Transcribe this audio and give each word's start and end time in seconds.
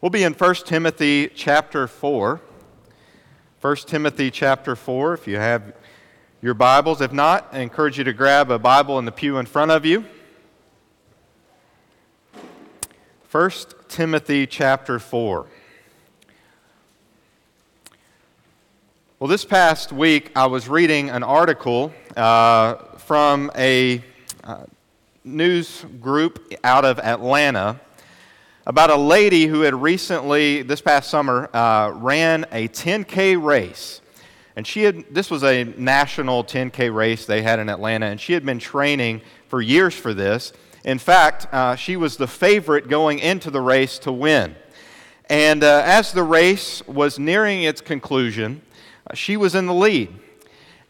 We'll 0.00 0.08
be 0.08 0.22
in 0.22 0.32
1 0.32 0.54
Timothy 0.64 1.28
chapter 1.28 1.86
4. 1.86 2.40
1 3.60 3.76
Timothy 3.76 4.30
chapter 4.30 4.74
4, 4.74 5.12
if 5.12 5.26
you 5.28 5.36
have 5.36 5.74
your 6.40 6.54
Bibles. 6.54 7.02
If 7.02 7.12
not, 7.12 7.48
I 7.52 7.58
encourage 7.58 7.98
you 7.98 8.04
to 8.04 8.14
grab 8.14 8.50
a 8.50 8.58
Bible 8.58 8.98
in 8.98 9.04
the 9.04 9.12
pew 9.12 9.36
in 9.36 9.44
front 9.44 9.70
of 9.70 9.84
you. 9.84 10.06
1 13.30 13.50
Timothy 13.88 14.46
chapter 14.46 14.98
4. 14.98 15.46
Well, 19.18 19.28
this 19.28 19.44
past 19.44 19.92
week 19.92 20.32
I 20.34 20.46
was 20.46 20.66
reading 20.66 21.10
an 21.10 21.22
article 21.22 21.92
uh, 22.16 22.76
from 22.96 23.50
a 23.54 24.02
uh, 24.44 24.64
news 25.24 25.84
group 26.00 26.54
out 26.64 26.86
of 26.86 26.98
Atlanta 27.00 27.78
about 28.66 28.90
a 28.90 28.96
lady 28.96 29.46
who 29.46 29.62
had 29.62 29.74
recently, 29.74 30.62
this 30.62 30.80
past 30.80 31.08
summer, 31.08 31.48
uh, 31.54 31.92
ran 31.94 32.44
a 32.52 32.68
10K 32.68 33.42
race. 33.42 34.00
And 34.54 34.66
she 34.66 34.82
had, 34.82 35.14
this 35.14 35.30
was 35.30 35.42
a 35.42 35.64
national 35.64 36.44
10K 36.44 36.94
race 36.94 37.24
they 37.24 37.42
had 37.42 37.58
in 37.58 37.68
Atlanta, 37.70 38.06
and 38.06 38.20
she 38.20 38.34
had 38.34 38.44
been 38.44 38.58
training 38.58 39.22
for 39.48 39.62
years 39.62 39.94
for 39.94 40.12
this. 40.12 40.52
In 40.84 40.98
fact, 40.98 41.46
uh, 41.52 41.76
she 41.76 41.96
was 41.96 42.16
the 42.16 42.26
favorite 42.26 42.88
going 42.88 43.18
into 43.18 43.50
the 43.50 43.60
race 43.60 43.98
to 44.00 44.12
win. 44.12 44.54
And 45.30 45.64
uh, 45.64 45.82
as 45.84 46.12
the 46.12 46.22
race 46.22 46.86
was 46.86 47.18
nearing 47.18 47.62
its 47.62 47.80
conclusion, 47.80 48.60
uh, 49.06 49.14
she 49.14 49.36
was 49.36 49.54
in 49.54 49.66
the 49.66 49.74
lead. 49.74 50.10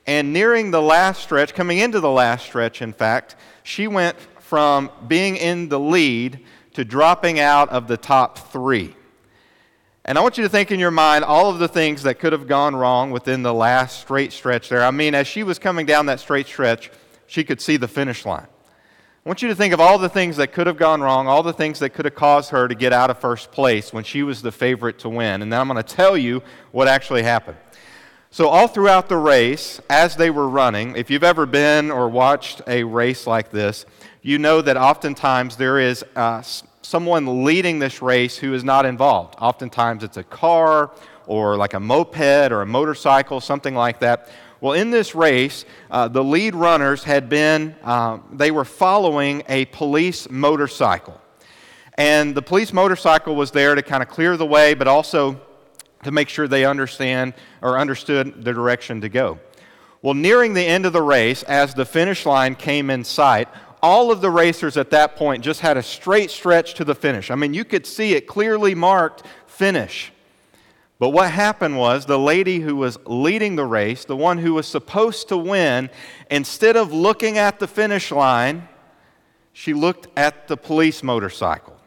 And 0.06 0.32
nearing 0.32 0.70
the 0.70 0.82
last 0.82 1.22
stretch, 1.22 1.54
coming 1.54 1.78
into 1.78 2.00
the 2.00 2.10
last 2.10 2.46
stretch, 2.46 2.82
in 2.82 2.92
fact, 2.92 3.36
she 3.62 3.86
went 3.86 4.16
from 4.40 4.90
being 5.06 5.36
in 5.36 5.68
the 5.68 5.78
lead 5.78 6.44
to 6.74 6.84
dropping 6.84 7.40
out 7.40 7.68
of 7.70 7.88
the 7.88 7.96
top 7.96 8.52
three. 8.52 8.94
And 10.04 10.16
I 10.16 10.22
want 10.22 10.38
you 10.38 10.44
to 10.44 10.48
think 10.48 10.70
in 10.70 10.80
your 10.80 10.90
mind 10.90 11.24
all 11.24 11.50
of 11.50 11.58
the 11.58 11.68
things 11.68 12.02
that 12.04 12.18
could 12.18 12.32
have 12.32 12.46
gone 12.46 12.74
wrong 12.74 13.10
within 13.10 13.42
the 13.42 13.52
last 13.54 14.00
straight 14.00 14.32
stretch 14.32 14.68
there. 14.68 14.82
I 14.82 14.90
mean, 14.90 15.14
as 15.14 15.26
she 15.26 15.42
was 15.42 15.58
coming 15.58 15.86
down 15.86 16.06
that 16.06 16.20
straight 16.20 16.46
stretch, 16.46 16.90
she 17.26 17.44
could 17.44 17.60
see 17.60 17.76
the 17.76 17.88
finish 17.88 18.24
line. 18.24 18.46
I 19.24 19.28
want 19.28 19.42
you 19.42 19.48
to 19.48 19.54
think 19.54 19.74
of 19.74 19.80
all 19.80 19.98
the 19.98 20.08
things 20.08 20.38
that 20.38 20.52
could 20.52 20.66
have 20.66 20.78
gone 20.78 21.02
wrong, 21.02 21.28
all 21.28 21.42
the 21.42 21.52
things 21.52 21.78
that 21.80 21.90
could 21.90 22.06
have 22.06 22.14
caused 22.14 22.50
her 22.50 22.66
to 22.66 22.74
get 22.74 22.92
out 22.94 23.10
of 23.10 23.18
first 23.18 23.52
place 23.52 23.92
when 23.92 24.02
she 24.02 24.22
was 24.22 24.40
the 24.40 24.50
favorite 24.50 24.98
to 25.00 25.10
win. 25.10 25.42
And 25.42 25.52
then 25.52 25.60
I'm 25.60 25.68
going 25.68 25.76
to 25.76 25.94
tell 25.94 26.16
you 26.16 26.42
what 26.72 26.88
actually 26.88 27.22
happened. 27.22 27.58
So, 28.30 28.48
all 28.48 28.66
throughout 28.66 29.08
the 29.08 29.18
race, 29.18 29.80
as 29.90 30.16
they 30.16 30.30
were 30.30 30.48
running, 30.48 30.96
if 30.96 31.10
you've 31.10 31.24
ever 31.24 31.44
been 31.44 31.90
or 31.90 32.08
watched 32.08 32.62
a 32.66 32.84
race 32.84 33.26
like 33.26 33.50
this, 33.50 33.84
you 34.22 34.38
know 34.38 34.60
that 34.60 34.76
oftentimes 34.76 35.56
there 35.56 35.78
is 35.78 36.04
uh, 36.14 36.42
someone 36.82 37.44
leading 37.44 37.78
this 37.78 38.02
race 38.02 38.36
who 38.36 38.52
is 38.54 38.64
not 38.64 38.84
involved. 38.84 39.34
Oftentimes 39.40 40.04
it's 40.04 40.16
a 40.16 40.24
car 40.24 40.90
or 41.26 41.56
like 41.56 41.74
a 41.74 41.80
moped 41.80 42.50
or 42.52 42.62
a 42.62 42.66
motorcycle, 42.66 43.40
something 43.40 43.74
like 43.74 44.00
that. 44.00 44.28
Well, 44.60 44.74
in 44.74 44.90
this 44.90 45.14
race, 45.14 45.64
uh, 45.90 46.08
the 46.08 46.22
lead 46.22 46.54
runners 46.54 47.04
had 47.04 47.30
been, 47.30 47.74
um, 47.82 48.24
they 48.32 48.50
were 48.50 48.66
following 48.66 49.42
a 49.48 49.64
police 49.66 50.28
motorcycle. 50.28 51.18
And 51.94 52.34
the 52.34 52.42
police 52.42 52.72
motorcycle 52.72 53.36
was 53.36 53.50
there 53.50 53.74
to 53.74 53.82
kind 53.82 54.02
of 54.02 54.08
clear 54.08 54.36
the 54.36 54.46
way, 54.46 54.74
but 54.74 54.86
also 54.86 55.40
to 56.02 56.10
make 56.10 56.28
sure 56.28 56.46
they 56.46 56.64
understand 56.64 57.34
or 57.62 57.78
understood 57.78 58.44
the 58.44 58.52
direction 58.52 59.00
to 59.00 59.08
go. 59.08 59.38
Well, 60.02 60.14
nearing 60.14 60.54
the 60.54 60.64
end 60.64 60.86
of 60.86 60.92
the 60.94 61.02
race, 61.02 61.42
as 61.42 61.74
the 61.74 61.84
finish 61.84 62.24
line 62.24 62.54
came 62.54 62.88
in 62.88 63.04
sight, 63.04 63.48
all 63.82 64.10
of 64.10 64.20
the 64.20 64.30
racers 64.30 64.76
at 64.76 64.90
that 64.90 65.16
point 65.16 65.42
just 65.42 65.60
had 65.60 65.76
a 65.76 65.82
straight 65.82 66.30
stretch 66.30 66.74
to 66.74 66.84
the 66.84 66.94
finish. 66.94 67.30
I 67.30 67.34
mean, 67.34 67.54
you 67.54 67.64
could 67.64 67.86
see 67.86 68.14
it 68.14 68.26
clearly 68.26 68.74
marked 68.74 69.22
finish. 69.46 70.12
But 70.98 71.10
what 71.10 71.30
happened 71.30 71.78
was 71.78 72.04
the 72.04 72.18
lady 72.18 72.60
who 72.60 72.76
was 72.76 72.98
leading 73.06 73.56
the 73.56 73.64
race, 73.64 74.04
the 74.04 74.16
one 74.16 74.36
who 74.36 74.52
was 74.52 74.66
supposed 74.66 75.28
to 75.28 75.36
win, 75.38 75.88
instead 76.30 76.76
of 76.76 76.92
looking 76.92 77.38
at 77.38 77.58
the 77.58 77.66
finish 77.66 78.12
line, 78.12 78.68
she 79.54 79.72
looked 79.72 80.08
at 80.16 80.46
the 80.46 80.58
police 80.58 81.02
motorcycle. 81.02 81.79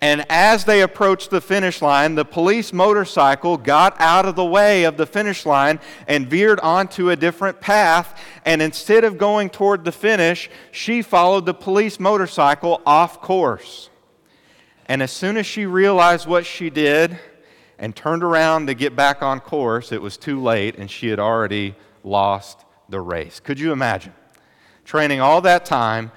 And 0.00 0.24
as 0.28 0.64
they 0.64 0.82
approached 0.82 1.30
the 1.30 1.40
finish 1.40 1.82
line, 1.82 2.14
the 2.14 2.24
police 2.24 2.72
motorcycle 2.72 3.56
got 3.56 4.00
out 4.00 4.26
of 4.26 4.36
the 4.36 4.44
way 4.44 4.84
of 4.84 4.96
the 4.96 5.06
finish 5.06 5.44
line 5.44 5.80
and 6.06 6.28
veered 6.28 6.60
onto 6.60 7.10
a 7.10 7.16
different 7.16 7.60
path. 7.60 8.20
And 8.44 8.62
instead 8.62 9.02
of 9.02 9.18
going 9.18 9.50
toward 9.50 9.84
the 9.84 9.90
finish, 9.90 10.48
she 10.70 11.02
followed 11.02 11.46
the 11.46 11.54
police 11.54 11.98
motorcycle 11.98 12.80
off 12.86 13.20
course. 13.20 13.90
And 14.86 15.02
as 15.02 15.10
soon 15.10 15.36
as 15.36 15.46
she 15.46 15.66
realized 15.66 16.28
what 16.28 16.46
she 16.46 16.70
did 16.70 17.18
and 17.76 17.94
turned 17.94 18.22
around 18.22 18.68
to 18.68 18.74
get 18.74 18.94
back 18.94 19.20
on 19.20 19.40
course, 19.40 19.90
it 19.90 20.00
was 20.00 20.16
too 20.16 20.40
late 20.40 20.76
and 20.76 20.88
she 20.88 21.08
had 21.08 21.18
already 21.18 21.74
lost 22.04 22.64
the 22.88 23.00
race. 23.00 23.40
Could 23.40 23.58
you 23.58 23.72
imagine? 23.72 24.14
Training 24.84 25.20
all 25.20 25.40
that 25.42 25.66
time 25.66 26.12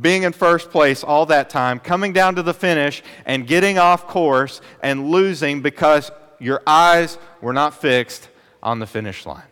being 0.00 0.22
in 0.22 0.32
first 0.32 0.70
place 0.70 1.04
all 1.04 1.26
that 1.26 1.50
time, 1.50 1.78
coming 1.78 2.12
down 2.12 2.34
to 2.36 2.42
the 2.42 2.54
finish 2.54 3.02
and 3.26 3.46
getting 3.46 3.78
off 3.78 4.06
course 4.06 4.60
and 4.82 5.10
losing 5.10 5.60
because 5.60 6.10
your 6.38 6.62
eyes 6.66 7.18
were 7.40 7.52
not 7.52 7.74
fixed 7.74 8.28
on 8.62 8.78
the 8.78 8.86
finish 8.86 9.26
line. 9.26 9.42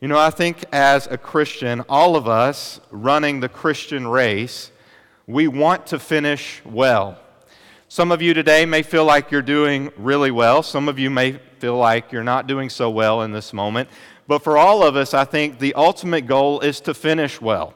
You 0.00 0.08
know, 0.08 0.18
I 0.18 0.30
think 0.30 0.64
as 0.72 1.06
a 1.06 1.16
Christian, 1.16 1.80
all 1.88 2.14
of 2.14 2.28
us 2.28 2.80
running 2.90 3.40
the 3.40 3.48
Christian 3.48 4.06
race, 4.06 4.70
we 5.26 5.48
want 5.48 5.86
to 5.86 5.98
finish 5.98 6.60
well. 6.64 7.18
Some 7.88 8.12
of 8.12 8.20
you 8.20 8.34
today 8.34 8.66
may 8.66 8.82
feel 8.82 9.04
like 9.04 9.30
you're 9.30 9.40
doing 9.40 9.90
really 9.96 10.30
well. 10.30 10.62
Some 10.62 10.88
of 10.88 10.98
you 10.98 11.10
may 11.10 11.40
feel 11.58 11.76
like 11.76 12.12
you're 12.12 12.24
not 12.24 12.46
doing 12.46 12.68
so 12.68 12.90
well 12.90 13.22
in 13.22 13.32
this 13.32 13.52
moment. 13.52 13.88
But 14.26 14.40
for 14.40 14.58
all 14.58 14.82
of 14.82 14.96
us, 14.96 15.14
I 15.14 15.24
think 15.24 15.58
the 15.58 15.74
ultimate 15.74 16.26
goal 16.26 16.60
is 16.60 16.80
to 16.82 16.94
finish 16.94 17.40
well. 17.40 17.74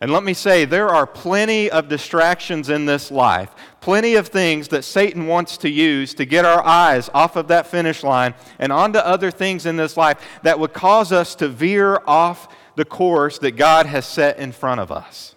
And 0.00 0.12
let 0.12 0.24
me 0.24 0.34
say, 0.34 0.66
there 0.66 0.90
are 0.90 1.06
plenty 1.06 1.70
of 1.70 1.88
distractions 1.88 2.68
in 2.68 2.84
this 2.84 3.10
life, 3.10 3.54
plenty 3.80 4.14
of 4.16 4.28
things 4.28 4.68
that 4.68 4.82
Satan 4.82 5.26
wants 5.26 5.56
to 5.58 5.70
use 5.70 6.12
to 6.14 6.26
get 6.26 6.44
our 6.44 6.62
eyes 6.64 7.08
off 7.14 7.36
of 7.36 7.48
that 7.48 7.66
finish 7.66 8.02
line 8.02 8.34
and 8.58 8.72
onto 8.72 8.98
other 8.98 9.30
things 9.30 9.64
in 9.64 9.76
this 9.76 9.96
life 9.96 10.20
that 10.42 10.58
would 10.58 10.74
cause 10.74 11.12
us 11.12 11.34
to 11.36 11.48
veer 11.48 11.98
off 12.06 12.54
the 12.74 12.84
course 12.84 13.38
that 13.38 13.52
God 13.52 13.86
has 13.86 14.06
set 14.06 14.38
in 14.38 14.52
front 14.52 14.80
of 14.80 14.92
us. 14.92 15.34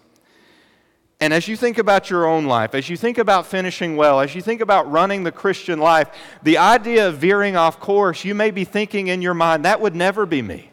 And 1.22 1.34
as 1.34 1.48
you 1.48 1.56
think 1.56 1.78
about 1.78 2.10
your 2.10 2.26
own 2.26 2.46
life, 2.46 2.74
as 2.74 2.88
you 2.88 2.96
think 2.96 3.18
about 3.18 3.46
finishing 3.46 3.96
well, 3.96 4.20
as 4.20 4.34
you 4.34 4.42
think 4.42 4.60
about 4.60 4.90
running 4.90 5.22
the 5.22 5.32
Christian 5.32 5.78
life, 5.78 6.08
the 6.42 6.58
idea 6.58 7.08
of 7.08 7.16
veering 7.16 7.56
off 7.56 7.78
course, 7.78 8.24
you 8.24 8.34
may 8.34 8.50
be 8.50 8.64
thinking 8.64 9.08
in 9.08 9.20
your 9.20 9.34
mind, 9.34 9.64
that 9.64 9.80
would 9.80 9.94
never 9.94 10.24
be 10.24 10.40
me. 10.40 10.69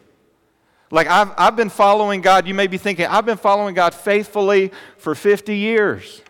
Like, 0.90 1.06
I've, 1.06 1.32
I've 1.36 1.56
been 1.56 1.68
following 1.68 2.20
God. 2.20 2.46
You 2.46 2.54
may 2.54 2.66
be 2.66 2.78
thinking, 2.78 3.06
I've 3.06 3.26
been 3.26 3.36
following 3.36 3.74
God 3.74 3.94
faithfully 3.94 4.72
for 4.96 5.14
50 5.14 5.56
years. 5.56 6.22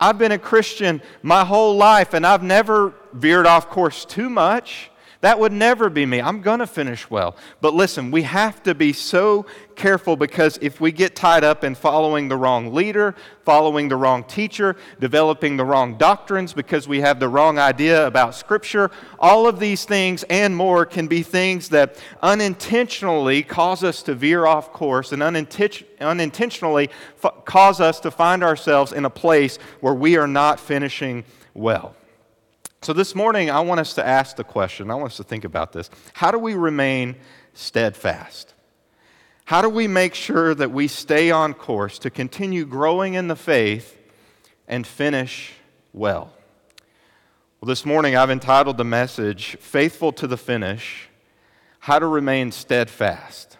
I've 0.00 0.18
been 0.18 0.32
a 0.32 0.38
Christian 0.38 1.02
my 1.22 1.44
whole 1.44 1.76
life, 1.76 2.14
and 2.14 2.26
I've 2.26 2.42
never 2.42 2.94
veered 3.12 3.46
off 3.46 3.68
course 3.68 4.04
too 4.04 4.30
much. 4.30 4.90
That 5.24 5.40
would 5.40 5.52
never 5.52 5.88
be 5.88 6.04
me. 6.04 6.20
I'm 6.20 6.42
going 6.42 6.58
to 6.58 6.66
finish 6.66 7.08
well. 7.08 7.34
But 7.62 7.72
listen, 7.72 8.10
we 8.10 8.24
have 8.24 8.62
to 8.64 8.74
be 8.74 8.92
so 8.92 9.46
careful 9.74 10.16
because 10.16 10.58
if 10.60 10.82
we 10.82 10.92
get 10.92 11.16
tied 11.16 11.42
up 11.42 11.64
in 11.64 11.74
following 11.74 12.28
the 12.28 12.36
wrong 12.36 12.74
leader, 12.74 13.14
following 13.42 13.88
the 13.88 13.96
wrong 13.96 14.24
teacher, 14.24 14.76
developing 15.00 15.56
the 15.56 15.64
wrong 15.64 15.96
doctrines 15.96 16.52
because 16.52 16.86
we 16.86 17.00
have 17.00 17.20
the 17.20 17.28
wrong 17.30 17.58
idea 17.58 18.06
about 18.06 18.34
Scripture, 18.34 18.90
all 19.18 19.48
of 19.48 19.58
these 19.58 19.86
things 19.86 20.24
and 20.24 20.54
more 20.54 20.84
can 20.84 21.06
be 21.06 21.22
things 21.22 21.70
that 21.70 21.96
unintentionally 22.22 23.42
cause 23.42 23.82
us 23.82 24.02
to 24.02 24.14
veer 24.14 24.44
off 24.44 24.74
course 24.74 25.10
and 25.10 25.22
unintentionally 25.22 26.90
cause 27.46 27.80
us 27.80 27.98
to 27.98 28.10
find 28.10 28.44
ourselves 28.44 28.92
in 28.92 29.06
a 29.06 29.10
place 29.10 29.56
where 29.80 29.94
we 29.94 30.18
are 30.18 30.28
not 30.28 30.60
finishing 30.60 31.24
well. 31.54 31.96
So, 32.84 32.92
this 32.92 33.14
morning, 33.14 33.48
I 33.48 33.60
want 33.60 33.80
us 33.80 33.94
to 33.94 34.06
ask 34.06 34.36
the 34.36 34.44
question, 34.44 34.90
I 34.90 34.94
want 34.94 35.06
us 35.06 35.16
to 35.16 35.24
think 35.24 35.46
about 35.46 35.72
this. 35.72 35.88
How 36.12 36.30
do 36.30 36.38
we 36.38 36.52
remain 36.52 37.16
steadfast? 37.54 38.52
How 39.46 39.62
do 39.62 39.70
we 39.70 39.88
make 39.88 40.14
sure 40.14 40.54
that 40.54 40.70
we 40.70 40.86
stay 40.88 41.30
on 41.30 41.54
course 41.54 41.98
to 42.00 42.10
continue 42.10 42.66
growing 42.66 43.14
in 43.14 43.28
the 43.28 43.36
faith 43.36 43.98
and 44.68 44.86
finish 44.86 45.54
well? 45.94 46.34
Well, 47.58 47.68
this 47.68 47.86
morning, 47.86 48.16
I've 48.16 48.28
entitled 48.28 48.76
the 48.76 48.84
message, 48.84 49.56
Faithful 49.60 50.12
to 50.12 50.26
the 50.26 50.36
Finish 50.36 51.08
How 51.78 51.98
to 51.98 52.06
Remain 52.06 52.52
Steadfast. 52.52 53.56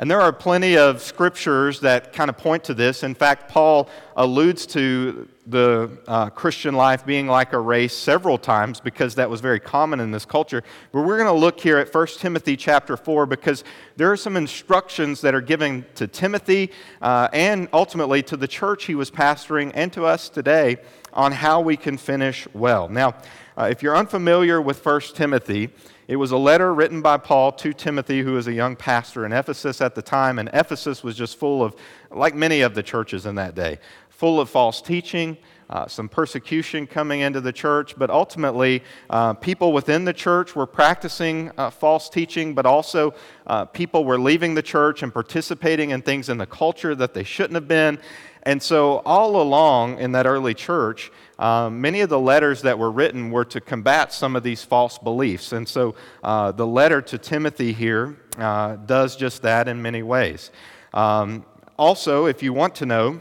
And 0.00 0.10
there 0.10 0.22
are 0.22 0.32
plenty 0.32 0.78
of 0.78 1.02
scriptures 1.02 1.80
that 1.80 2.14
kind 2.14 2.30
of 2.30 2.38
point 2.38 2.64
to 2.64 2.72
this. 2.72 3.02
In 3.02 3.14
fact, 3.14 3.50
Paul 3.50 3.90
alludes 4.16 4.64
to 4.68 5.28
the 5.46 5.90
uh, 6.08 6.30
Christian 6.30 6.74
life 6.74 7.04
being 7.04 7.26
like 7.26 7.52
a 7.52 7.58
race 7.58 7.94
several 7.94 8.38
times 8.38 8.80
because 8.80 9.16
that 9.16 9.28
was 9.28 9.42
very 9.42 9.60
common 9.60 10.00
in 10.00 10.10
this 10.10 10.24
culture. 10.24 10.64
But 10.90 11.02
we're 11.02 11.18
going 11.18 11.28
to 11.28 11.38
look 11.38 11.60
here 11.60 11.76
at 11.76 11.94
1 11.94 12.06
Timothy 12.18 12.56
chapter 12.56 12.96
4 12.96 13.26
because 13.26 13.62
there 13.98 14.10
are 14.10 14.16
some 14.16 14.38
instructions 14.38 15.20
that 15.20 15.34
are 15.34 15.42
given 15.42 15.84
to 15.96 16.06
Timothy 16.06 16.72
uh, 17.02 17.28
and 17.34 17.68
ultimately 17.74 18.22
to 18.22 18.38
the 18.38 18.48
church 18.48 18.86
he 18.86 18.94
was 18.94 19.10
pastoring 19.10 19.70
and 19.74 19.92
to 19.92 20.06
us 20.06 20.30
today 20.30 20.78
on 21.12 21.30
how 21.30 21.60
we 21.60 21.76
can 21.76 21.98
finish 21.98 22.48
well. 22.54 22.88
Now, 22.88 23.16
uh, 23.54 23.64
if 23.64 23.82
you're 23.82 23.96
unfamiliar 23.96 24.62
with 24.62 24.82
1 24.82 25.00
Timothy, 25.14 25.68
it 26.10 26.16
was 26.16 26.32
a 26.32 26.36
letter 26.36 26.74
written 26.74 27.02
by 27.02 27.16
Paul 27.18 27.52
to 27.52 27.72
Timothy, 27.72 28.22
who 28.22 28.32
was 28.32 28.48
a 28.48 28.52
young 28.52 28.74
pastor 28.74 29.24
in 29.24 29.32
Ephesus 29.32 29.80
at 29.80 29.94
the 29.94 30.02
time, 30.02 30.40
and 30.40 30.50
Ephesus 30.52 31.04
was 31.04 31.16
just 31.16 31.38
full 31.38 31.62
of, 31.62 31.76
like 32.10 32.34
many 32.34 32.62
of 32.62 32.74
the 32.74 32.82
churches 32.82 33.26
in 33.26 33.36
that 33.36 33.54
day, 33.54 33.78
full 34.08 34.40
of 34.40 34.50
false 34.50 34.82
teaching, 34.82 35.38
uh, 35.70 35.86
some 35.86 36.08
persecution 36.08 36.86
coming 36.86 37.20
into 37.20 37.40
the 37.40 37.52
church, 37.52 37.94
but 37.96 38.10
ultimately, 38.10 38.82
uh, 39.08 39.32
people 39.34 39.72
within 39.72 40.04
the 40.04 40.12
church 40.12 40.56
were 40.56 40.66
practicing 40.66 41.50
uh, 41.56 41.70
false 41.70 42.08
teaching, 42.08 42.54
but 42.54 42.66
also 42.66 43.14
uh, 43.46 43.64
people 43.64 44.04
were 44.04 44.18
leaving 44.18 44.54
the 44.54 44.62
church 44.62 45.02
and 45.04 45.12
participating 45.12 45.90
in 45.90 46.02
things 46.02 46.28
in 46.28 46.38
the 46.38 46.46
culture 46.46 46.94
that 46.96 47.14
they 47.14 47.22
shouldn't 47.22 47.54
have 47.54 47.68
been. 47.68 47.98
And 48.42 48.60
so, 48.60 48.98
all 49.04 49.40
along 49.40 49.98
in 49.98 50.12
that 50.12 50.26
early 50.26 50.54
church, 50.54 51.12
um, 51.38 51.80
many 51.80 52.00
of 52.00 52.08
the 52.08 52.18
letters 52.18 52.62
that 52.62 52.78
were 52.78 52.90
written 52.90 53.30
were 53.30 53.44
to 53.44 53.60
combat 53.60 54.12
some 54.12 54.34
of 54.34 54.42
these 54.42 54.64
false 54.64 54.98
beliefs. 54.98 55.52
And 55.52 55.68
so, 55.68 55.94
uh, 56.24 56.50
the 56.50 56.66
letter 56.66 57.00
to 57.02 57.18
Timothy 57.18 57.72
here 57.72 58.16
uh, 58.38 58.76
does 58.76 59.14
just 59.14 59.42
that 59.42 59.68
in 59.68 59.80
many 59.82 60.02
ways. 60.02 60.50
Um, 60.94 61.44
also, 61.78 62.26
if 62.26 62.42
you 62.42 62.52
want 62.52 62.74
to 62.76 62.86
know, 62.86 63.20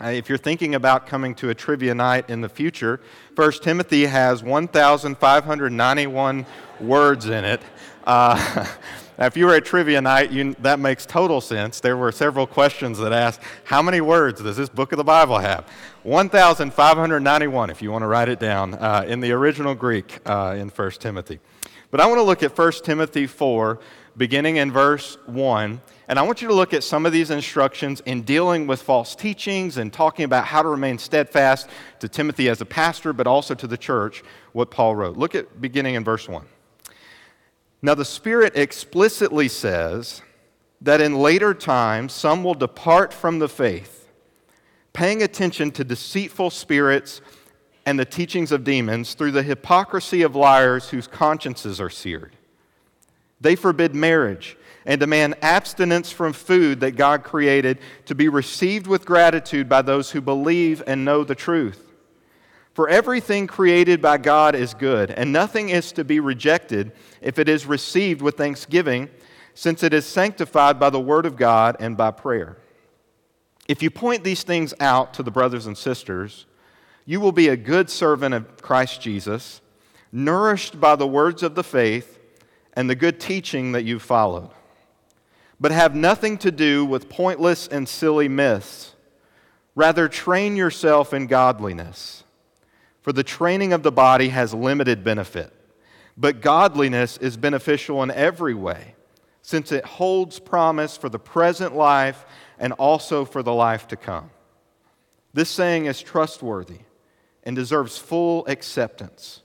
if 0.00 0.28
you're 0.28 0.38
thinking 0.38 0.74
about 0.74 1.06
coming 1.06 1.34
to 1.36 1.50
a 1.50 1.54
trivia 1.54 1.94
night 1.94 2.28
in 2.28 2.40
the 2.40 2.48
future, 2.48 3.00
1 3.36 3.52
Timothy 3.62 4.06
has 4.06 4.42
1,591 4.42 6.46
words 6.80 7.26
in 7.26 7.44
it. 7.44 7.60
Uh, 8.04 8.66
if 9.18 9.36
you 9.36 9.46
were 9.46 9.54
at 9.54 9.64
trivia 9.64 10.00
night, 10.00 10.32
you, 10.32 10.54
that 10.60 10.78
makes 10.78 11.06
total 11.06 11.40
sense. 11.40 11.80
There 11.80 11.96
were 11.96 12.12
several 12.12 12.46
questions 12.46 12.98
that 12.98 13.12
asked, 13.12 13.40
How 13.64 13.82
many 13.82 14.00
words 14.00 14.42
does 14.42 14.56
this 14.56 14.68
book 14.68 14.92
of 14.92 14.98
the 14.98 15.04
Bible 15.04 15.38
have? 15.38 15.68
1,591, 16.02 17.70
if 17.70 17.80
you 17.80 17.92
want 17.92 18.02
to 18.02 18.06
write 18.06 18.28
it 18.28 18.40
down, 18.40 18.74
uh, 18.74 19.04
in 19.06 19.20
the 19.20 19.32
original 19.32 19.74
Greek 19.74 20.20
uh, 20.26 20.56
in 20.58 20.68
1 20.68 20.90
Timothy. 20.92 21.38
But 21.90 22.00
I 22.00 22.06
want 22.06 22.18
to 22.18 22.24
look 22.24 22.42
at 22.42 22.58
1 22.58 22.72
Timothy 22.82 23.26
4, 23.26 23.78
beginning 24.16 24.56
in 24.56 24.72
verse 24.72 25.16
1. 25.26 25.80
And 26.06 26.18
I 26.18 26.22
want 26.22 26.42
you 26.42 26.48
to 26.48 26.54
look 26.54 26.74
at 26.74 26.84
some 26.84 27.06
of 27.06 27.12
these 27.12 27.30
instructions 27.30 28.00
in 28.00 28.22
dealing 28.22 28.66
with 28.66 28.82
false 28.82 29.14
teachings 29.14 29.78
and 29.78 29.90
talking 29.92 30.24
about 30.24 30.44
how 30.44 30.62
to 30.62 30.68
remain 30.68 30.98
steadfast 30.98 31.68
to 32.00 32.08
Timothy 32.08 32.50
as 32.50 32.60
a 32.60 32.66
pastor, 32.66 33.14
but 33.14 33.26
also 33.26 33.54
to 33.54 33.66
the 33.66 33.78
church, 33.78 34.22
what 34.52 34.70
Paul 34.70 34.96
wrote. 34.96 35.16
Look 35.16 35.34
at 35.34 35.60
beginning 35.62 35.94
in 35.94 36.04
verse 36.04 36.28
1. 36.28 36.44
Now, 37.80 37.94
the 37.94 38.04
Spirit 38.04 38.56
explicitly 38.56 39.48
says 39.48 40.20
that 40.80 41.00
in 41.00 41.18
later 41.18 41.54
times 41.54 42.12
some 42.12 42.44
will 42.44 42.54
depart 42.54 43.12
from 43.12 43.38
the 43.38 43.48
faith, 43.48 44.10
paying 44.92 45.22
attention 45.22 45.70
to 45.72 45.84
deceitful 45.84 46.50
spirits 46.50 47.22
and 47.86 47.98
the 47.98 48.04
teachings 48.04 48.52
of 48.52 48.64
demons 48.64 49.14
through 49.14 49.32
the 49.32 49.42
hypocrisy 49.42 50.22
of 50.22 50.36
liars 50.36 50.90
whose 50.90 51.06
consciences 51.06 51.80
are 51.80 51.90
seared. 51.90 52.36
They 53.40 53.56
forbid 53.56 53.94
marriage 53.94 54.56
and 54.86 55.00
demand 55.00 55.36
abstinence 55.42 56.10
from 56.10 56.32
food 56.32 56.80
that 56.80 56.96
God 56.96 57.24
created 57.24 57.78
to 58.06 58.14
be 58.14 58.28
received 58.28 58.86
with 58.86 59.06
gratitude 59.06 59.68
by 59.68 59.82
those 59.82 60.10
who 60.10 60.20
believe 60.20 60.82
and 60.86 61.04
know 61.04 61.24
the 61.24 61.34
truth. 61.34 61.80
For 62.74 62.88
everything 62.88 63.46
created 63.46 64.02
by 64.02 64.18
God 64.18 64.54
is 64.54 64.74
good, 64.74 65.10
and 65.12 65.32
nothing 65.32 65.68
is 65.68 65.92
to 65.92 66.04
be 66.04 66.18
rejected 66.18 66.92
if 67.20 67.38
it 67.38 67.48
is 67.48 67.66
received 67.66 68.20
with 68.20 68.36
thanksgiving, 68.36 69.08
since 69.54 69.84
it 69.84 69.94
is 69.94 70.04
sanctified 70.04 70.80
by 70.80 70.90
the 70.90 71.00
word 71.00 71.24
of 71.24 71.36
God 71.36 71.76
and 71.78 71.96
by 71.96 72.10
prayer. 72.10 72.58
If 73.68 73.80
you 73.80 73.90
point 73.90 74.24
these 74.24 74.42
things 74.42 74.74
out 74.80 75.14
to 75.14 75.22
the 75.22 75.30
brothers 75.30 75.66
and 75.66 75.78
sisters, 75.78 76.46
you 77.06 77.20
will 77.20 77.32
be 77.32 77.48
a 77.48 77.56
good 77.56 77.88
servant 77.88 78.34
of 78.34 78.60
Christ 78.60 79.00
Jesus, 79.00 79.60
nourished 80.10 80.80
by 80.80 80.96
the 80.96 81.06
words 81.06 81.42
of 81.42 81.54
the 81.54 81.64
faith 81.64 82.18
and 82.72 82.90
the 82.90 82.96
good 82.96 83.20
teaching 83.20 83.72
that 83.72 83.84
you've 83.84 84.02
followed. 84.02 84.50
But 85.64 85.72
have 85.72 85.94
nothing 85.94 86.36
to 86.40 86.52
do 86.52 86.84
with 86.84 87.08
pointless 87.08 87.66
and 87.68 87.88
silly 87.88 88.28
myths. 88.28 88.92
Rather, 89.74 90.08
train 90.08 90.56
yourself 90.56 91.14
in 91.14 91.26
godliness. 91.26 92.22
For 93.00 93.14
the 93.14 93.22
training 93.24 93.72
of 93.72 93.82
the 93.82 93.90
body 93.90 94.28
has 94.28 94.52
limited 94.52 95.02
benefit, 95.02 95.50
but 96.18 96.42
godliness 96.42 97.16
is 97.16 97.38
beneficial 97.38 98.02
in 98.02 98.10
every 98.10 98.52
way, 98.52 98.94
since 99.40 99.72
it 99.72 99.86
holds 99.86 100.38
promise 100.38 100.98
for 100.98 101.08
the 101.08 101.18
present 101.18 101.74
life 101.74 102.26
and 102.58 102.74
also 102.74 103.24
for 103.24 103.42
the 103.42 103.54
life 103.54 103.88
to 103.88 103.96
come. 103.96 104.28
This 105.32 105.48
saying 105.48 105.86
is 105.86 106.02
trustworthy 106.02 106.80
and 107.42 107.56
deserves 107.56 107.96
full 107.96 108.46
acceptance. 108.48 109.40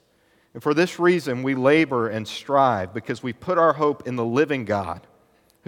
And 0.54 0.62
for 0.62 0.74
this 0.74 1.00
reason, 1.00 1.44
we 1.44 1.56
labor 1.56 2.10
and 2.10 2.28
strive 2.28 2.94
because 2.94 3.24
we 3.24 3.32
put 3.32 3.58
our 3.58 3.72
hope 3.72 4.06
in 4.06 4.18
the 4.18 4.26
living 4.26 4.66
God, 4.66 5.08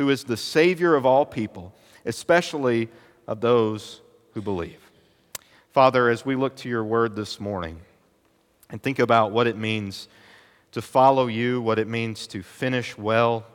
who 0.02 0.10
is 0.10 0.24
the 0.24 0.36
Savior 0.36 0.96
of 0.96 1.06
all 1.06 1.28
people, 1.28 1.72
especially 2.08 2.90
of 3.28 3.40
those 3.40 4.02
who 4.34 4.42
believe. 4.42 4.80
Father, 5.70 6.10
as 6.10 6.26
we 6.26 6.36
look 6.36 6.56
to 6.56 6.68
your 6.68 6.84
word 6.84 7.16
this 7.16 7.40
morning 7.40 7.80
and 8.72 8.82
think 8.82 8.98
about 8.98 9.32
what 9.32 9.46
it 9.46 9.56
means 9.56 10.08
to 10.72 10.82
follow 10.82 11.28
you, 11.28 11.62
what 11.62 11.78
it 11.78 11.88
means 11.88 12.26
to 12.26 12.42
finish 12.42 12.98
well, 12.98 13.46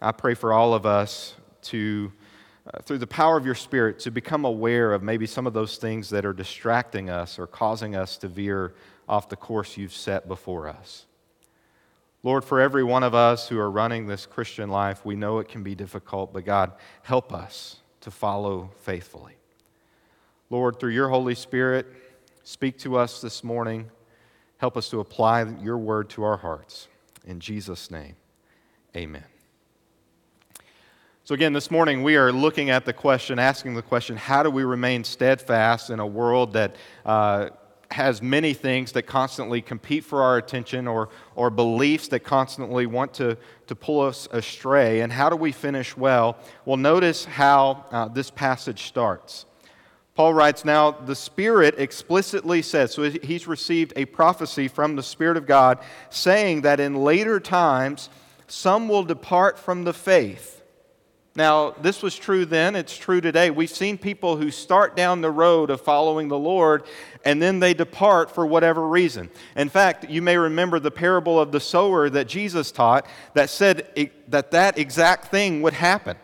I 0.00 0.12
pray 0.12 0.34
for 0.34 0.52
all 0.52 0.74
of 0.74 0.86
us 0.86 1.34
to, 1.62 2.12
uh, 2.72 2.82
through 2.82 2.98
the 2.98 3.06
power 3.08 3.36
of 3.36 3.44
your 3.44 3.56
Spirit, 3.56 3.98
to 4.00 4.12
become 4.12 4.44
aware 4.44 4.92
of 4.92 5.02
maybe 5.02 5.26
some 5.26 5.44
of 5.44 5.54
those 5.54 5.76
things 5.76 6.08
that 6.10 6.24
are 6.24 6.32
distracting 6.32 7.10
us 7.10 7.36
or 7.36 7.48
causing 7.48 7.96
us 7.96 8.16
to 8.18 8.28
veer 8.28 8.74
off 9.08 9.28
the 9.28 9.34
course 9.34 9.76
you've 9.76 9.92
set 9.92 10.28
before 10.28 10.68
us. 10.68 11.06
Lord, 12.26 12.44
for 12.44 12.60
every 12.60 12.82
one 12.82 13.04
of 13.04 13.14
us 13.14 13.48
who 13.48 13.56
are 13.56 13.70
running 13.70 14.08
this 14.08 14.26
Christian 14.26 14.68
life, 14.68 15.04
we 15.04 15.14
know 15.14 15.38
it 15.38 15.46
can 15.46 15.62
be 15.62 15.76
difficult, 15.76 16.32
but 16.32 16.44
God, 16.44 16.72
help 17.04 17.32
us 17.32 17.76
to 18.00 18.10
follow 18.10 18.72
faithfully. 18.80 19.34
Lord, 20.50 20.80
through 20.80 20.90
your 20.90 21.08
Holy 21.08 21.36
Spirit, 21.36 21.86
speak 22.42 22.80
to 22.80 22.96
us 22.96 23.20
this 23.20 23.44
morning. 23.44 23.92
Help 24.56 24.76
us 24.76 24.88
to 24.88 24.98
apply 24.98 25.44
your 25.62 25.78
word 25.78 26.10
to 26.10 26.24
our 26.24 26.36
hearts. 26.36 26.88
In 27.28 27.38
Jesus' 27.38 27.92
name, 27.92 28.16
amen. 28.96 29.22
So, 31.22 31.32
again, 31.32 31.52
this 31.52 31.70
morning 31.70 32.02
we 32.02 32.16
are 32.16 32.32
looking 32.32 32.70
at 32.70 32.84
the 32.84 32.92
question, 32.92 33.38
asking 33.38 33.74
the 33.74 33.82
question 33.82 34.16
how 34.16 34.42
do 34.42 34.50
we 34.50 34.64
remain 34.64 35.04
steadfast 35.04 35.90
in 35.90 36.00
a 36.00 36.06
world 36.06 36.54
that 36.54 36.74
uh, 37.04 37.50
has 37.90 38.20
many 38.20 38.52
things 38.52 38.92
that 38.92 39.02
constantly 39.02 39.62
compete 39.62 40.04
for 40.04 40.22
our 40.22 40.36
attention 40.36 40.86
or, 40.86 41.08
or 41.34 41.50
beliefs 41.50 42.08
that 42.08 42.20
constantly 42.20 42.86
want 42.86 43.14
to, 43.14 43.36
to 43.66 43.74
pull 43.74 44.00
us 44.00 44.28
astray? 44.32 45.00
And 45.00 45.12
how 45.12 45.30
do 45.30 45.36
we 45.36 45.52
finish 45.52 45.96
well? 45.96 46.36
Well, 46.64 46.76
notice 46.76 47.24
how 47.24 47.84
uh, 47.90 48.08
this 48.08 48.30
passage 48.30 48.84
starts. 48.84 49.46
Paul 50.14 50.32
writes, 50.32 50.64
Now 50.64 50.90
the 50.90 51.14
Spirit 51.14 51.74
explicitly 51.78 52.62
says, 52.62 52.94
so 52.94 53.10
he's 53.10 53.46
received 53.46 53.92
a 53.96 54.06
prophecy 54.06 54.66
from 54.66 54.96
the 54.96 55.02
Spirit 55.02 55.36
of 55.36 55.46
God 55.46 55.78
saying 56.08 56.62
that 56.62 56.80
in 56.80 56.96
later 56.96 57.38
times 57.38 58.08
some 58.46 58.88
will 58.88 59.04
depart 59.04 59.58
from 59.58 59.84
the 59.84 59.92
faith. 59.92 60.55
Now, 61.36 61.72
this 61.72 62.02
was 62.02 62.16
true 62.16 62.46
then, 62.46 62.74
it's 62.74 62.96
true 62.96 63.20
today. 63.20 63.50
We've 63.50 63.68
seen 63.68 63.98
people 63.98 64.38
who 64.38 64.50
start 64.50 64.96
down 64.96 65.20
the 65.20 65.30
road 65.30 65.68
of 65.68 65.82
following 65.82 66.28
the 66.28 66.38
Lord 66.38 66.84
and 67.26 67.42
then 67.42 67.60
they 67.60 67.74
depart 67.74 68.30
for 68.30 68.46
whatever 68.46 68.88
reason. 68.88 69.28
In 69.54 69.68
fact, 69.68 70.08
you 70.08 70.22
may 70.22 70.38
remember 70.38 70.80
the 70.80 70.90
parable 70.90 71.38
of 71.38 71.52
the 71.52 71.60
sower 71.60 72.08
that 72.08 72.26
Jesus 72.26 72.72
taught 72.72 73.06
that 73.34 73.50
said 73.50 74.10
that 74.28 74.50
that 74.52 74.78
exact 74.78 75.26
thing 75.26 75.60
would 75.60 75.74
happen 75.74 76.16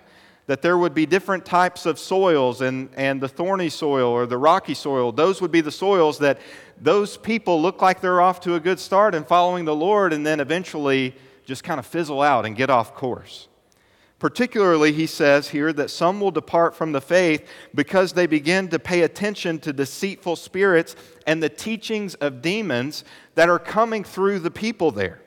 that 0.47 0.61
there 0.61 0.77
would 0.77 0.93
be 0.93 1.07
different 1.07 1.45
types 1.45 1.87
of 1.87 1.99
soils, 1.99 2.63
and, 2.63 2.91
and 2.97 3.21
the 3.21 3.29
thorny 3.29 3.69
soil 3.69 4.11
or 4.11 4.27
the 4.27 4.37
rocky 4.37 4.75
soil, 4.75 5.13
those 5.13 5.41
would 5.41 5.53
be 5.53 5.61
the 5.61 5.71
soils 5.71 6.19
that 6.19 6.39
those 6.81 7.17
people 7.17 7.63
look 7.63 7.81
like 7.81 8.01
they're 8.01 8.21
off 8.21 8.41
to 8.41 8.57
a 8.57 8.61
good 8.61 8.81
start 8.81 9.15
in 9.15 9.25
following 9.25 9.65
the 9.65 9.75
Lord, 9.75 10.13
and 10.13 10.27
then 10.27 10.41
eventually 10.41 11.15
just 11.45 11.63
kind 11.63 11.79
of 11.79 11.87
fizzle 11.87 12.21
out 12.21 12.45
and 12.45 12.57
get 12.57 12.71
off 12.71 12.93
course. 12.93 13.49
Particularly, 14.23 14.93
he 14.93 15.09
says 15.09 15.49
here 15.49 15.73
that 15.73 15.91
some 15.91 16.21
will 16.21 16.31
depart 16.31 16.77
from 16.77 16.93
the 16.93 17.01
faith 17.01 17.45
because 17.75 18.13
they 18.13 18.29
begin 18.29 18.69
to 18.69 18.79
pay 18.79 19.03
attention 19.03 19.59
to 19.59 19.73
deceitful 19.73 20.37
spirits 20.37 20.95
and 21.27 21.43
the 21.43 21.49
teachings 21.49 22.15
of 22.15 22.41
demons 22.41 23.03
that 23.35 23.49
are 23.49 23.59
coming 23.59 24.05
through 24.05 24.39
the 24.39 24.49
people 24.49 24.93
there. 24.93 25.21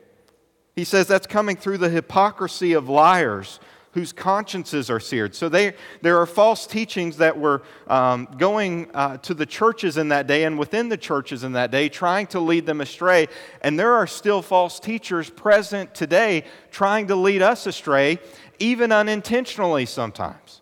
He 0.78 0.86
says 0.86 1.08
that's 1.08 1.28
coming 1.28 1.58
through 1.58 1.80
the 1.80 1.90
hypocrisy 1.90 2.72
of 2.72 2.88
liars 2.88 3.60
whose 3.96 4.12
consciences 4.12 4.90
are 4.90 5.00
seared. 5.00 5.34
So 5.34 5.48
they, 5.48 5.74
there 6.02 6.20
are 6.20 6.26
false 6.26 6.68
teachings 6.68 7.16
that 7.18 7.40
were 7.40 7.64
um, 7.88 8.28
going 8.38 8.90
uh, 8.94 9.18
to 9.20 9.34
the 9.34 9.46
churches 9.46 9.96
in 9.96 10.10
that 10.10 10.28
day 10.28 10.44
and 10.44 10.60
within 10.60 10.90
the 10.90 10.98
churches 10.98 11.46
in 11.46 11.54
that 11.54 11.72
day, 11.72 11.88
trying 11.88 12.28
to 12.28 12.42
lead 12.42 12.66
them 12.66 12.82
astray. 12.82 13.28
And 13.62 13.80
there 13.80 13.94
are 13.94 14.06
still 14.06 14.42
false 14.42 14.82
teachers 14.82 15.30
present 15.30 15.96
today 15.96 16.44
trying 16.72 17.08
to 17.08 17.16
lead 17.16 17.42
us 17.42 17.68
astray, 17.68 18.20
even 18.60 18.92
unintentionally 18.92 19.86
sometimes. 19.86 20.62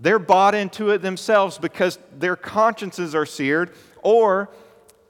They're 0.00 0.18
bought 0.18 0.56
into 0.56 0.90
it 0.90 1.00
themselves 1.00 1.58
because 1.58 1.96
their 2.18 2.34
consciences 2.34 3.14
are 3.14 3.26
seared, 3.26 3.70
or 4.02 4.50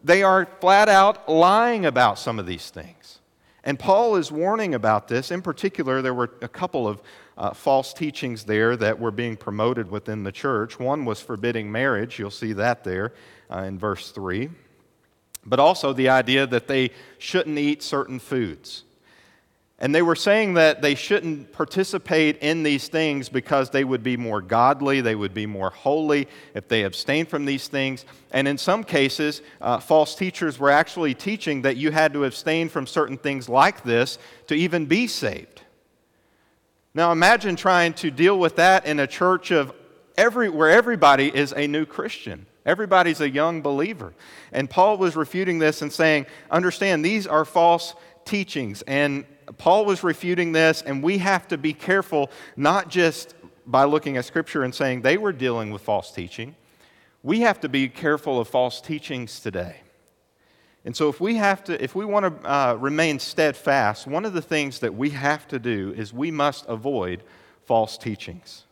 they 0.05 0.23
are 0.23 0.47
flat 0.61 0.91
out 0.91 1.31
lying 1.31 1.87
about 1.87 2.19
some 2.19 2.39
of 2.39 2.45
these 2.45 2.69
things. 2.69 3.18
And 3.69 3.79
Paul 3.79 4.17
is 4.17 4.33
warning 4.33 4.75
about 4.75 5.09
this. 5.09 5.31
In 5.31 5.43
particular, 5.43 6.01
there 6.01 6.15
were 6.15 6.31
a 6.41 6.49
couple 6.49 6.89
of 6.89 7.03
uh, 7.37 7.53
false 7.53 7.93
teachings 7.93 8.45
there 8.45 8.75
that 8.79 8.99
were 8.99 9.11
being 9.11 9.37
promoted 9.37 9.91
within 9.91 10.25
the 10.25 10.33
church. 10.33 10.79
One 10.79 11.05
was 11.05 11.21
forbidding 11.21 11.71
marriage. 11.71 12.19
You'll 12.19 12.31
see 12.31 12.55
that 12.55 12.83
there 12.83 13.13
uh, 13.51 13.65
in 13.65 13.79
verse 13.79 14.11
3. 14.11 14.49
But 15.45 15.61
also 15.61 15.93
the 15.93 16.09
idea 16.09 16.47
that 16.47 16.67
they 16.67 16.93
shouldn't 17.19 17.59
eat 17.59 17.83
certain 17.83 18.21
foods. 18.21 18.85
And 19.81 19.95
they 19.95 20.03
were 20.03 20.17
saying 20.17 20.55
that 20.55 20.83
they 20.83 20.97
shouldn't 20.97 21.53
participate 21.53 22.39
in 22.39 22.65
these 22.65 22.89
things 22.89 23.29
because 23.29 23.71
they 23.71 23.85
would 23.85 24.03
be 24.03 24.17
more 24.17 24.43
godly, 24.43 25.01
they 25.01 25.15
would 25.15 25.35
be 25.35 25.47
more 25.47 25.71
holy 25.71 26.27
if 26.55 26.67
they 26.67 26.83
abstained 26.83 27.29
from 27.29 27.45
these 27.45 27.69
things. 27.69 28.05
And 28.33 28.49
in 28.49 28.59
some 28.59 28.83
cases, 28.83 29.41
uh, 29.61 29.79
false 29.79 30.17
teachers 30.17 30.59
were 30.59 30.71
actually 30.71 31.15
teaching 31.15 31.63
that 31.63 31.77
you 31.77 31.93
had 31.93 32.13
to 32.15 32.25
abstain 32.25 32.69
from 32.69 32.89
certain 32.89 33.17
things 33.17 33.49
like 33.49 33.85
this 33.85 34.19
to 34.49 34.57
even 34.57 34.87
be 34.87 35.07
saved. 35.07 35.63
Now 36.93 37.13
imagine 37.13 37.55
trying 37.55 37.93
to 37.95 38.11
deal 38.11 38.37
with 38.37 38.57
that 38.57 38.85
in 38.85 38.99
a 38.99 39.07
church 39.07 39.53
of 39.53 39.73
every, 40.17 40.49
where 40.49 40.71
everybody 40.71 41.29
is 41.33 41.53
a 41.53 41.69
new 41.69 41.87
Christian. 41.87 42.47
Everybody's 42.67 43.21
a 43.21 43.31
young 43.31 43.63
believer. 43.63 44.13
And 44.53 44.69
Paul 44.69 44.99
was 44.99 45.15
refuting 45.15 45.61
this 45.61 45.83
and 45.83 45.93
saying, 45.93 46.27
understand, 46.51 47.05
these 47.05 47.29
are 47.29 47.45
false 47.45 47.95
teachings. 48.25 48.83
And 48.83 49.25
Paul 49.57 49.85
was 49.87 50.03
refuting 50.03 50.53
this, 50.53 50.83
and 50.83 51.03
we 51.03 51.19
have 51.19 51.49
to 51.49 51.59
be 51.59 51.73
careful 51.73 52.31
not 52.57 52.89
just 52.89 53.35
by 53.67 53.85
looking 53.85 54.17
at 54.17 54.25
Scripture 54.25 54.65
and 54.65 54.75
saying 54.75 55.03
they 55.03 55.17
were 55.17 55.33
dealing 55.33 55.71
with 55.71 55.83
false 55.83 56.11
teaching. 56.11 56.55
We 57.23 57.41
have 57.41 57.61
to 57.61 57.69
be 57.69 57.89
careful 57.89 58.41
of 58.41 58.49
false 58.49 58.81
teachings 58.81 59.41
today. 59.41 59.81
And 60.85 60.97
so, 60.97 61.09
if 61.09 61.21
we 61.21 61.37
have 61.37 61.65
to, 61.65 61.83
if 61.83 61.95
we 61.95 62.05
want 62.05 62.43
to 62.43 62.51
uh, 62.51 62.75
remain 62.75 63.19
steadfast, 63.19 64.07
one 64.07 64.25
of 64.25 64.33
the 64.33 64.43
things 64.43 64.79
that 64.81 64.95
we 64.95 65.11
have 65.11 65.47
to 65.49 65.59
do 65.59 65.93
is 65.97 66.13
we 66.13 66.31
must 66.31 66.65
avoid 66.67 67.23
false 67.67 67.99
teachings. 67.99 68.65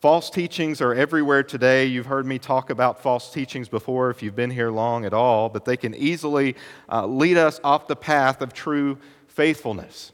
False 0.00 0.30
teachings 0.30 0.80
are 0.80 0.94
everywhere 0.94 1.44
today. 1.44 1.86
You've 1.86 2.06
heard 2.06 2.26
me 2.26 2.36
talk 2.36 2.70
about 2.70 3.00
false 3.00 3.32
teachings 3.32 3.68
before 3.68 4.10
if 4.10 4.20
you've 4.20 4.34
been 4.34 4.50
here 4.50 4.70
long 4.70 5.04
at 5.04 5.14
all, 5.14 5.48
but 5.48 5.64
they 5.64 5.76
can 5.76 5.94
easily 5.94 6.56
uh, 6.90 7.06
lead 7.06 7.36
us 7.36 7.60
off 7.62 7.86
the 7.86 7.96
path 7.96 8.42
of 8.42 8.52
true 8.52 8.98
faithfulness. 9.32 10.12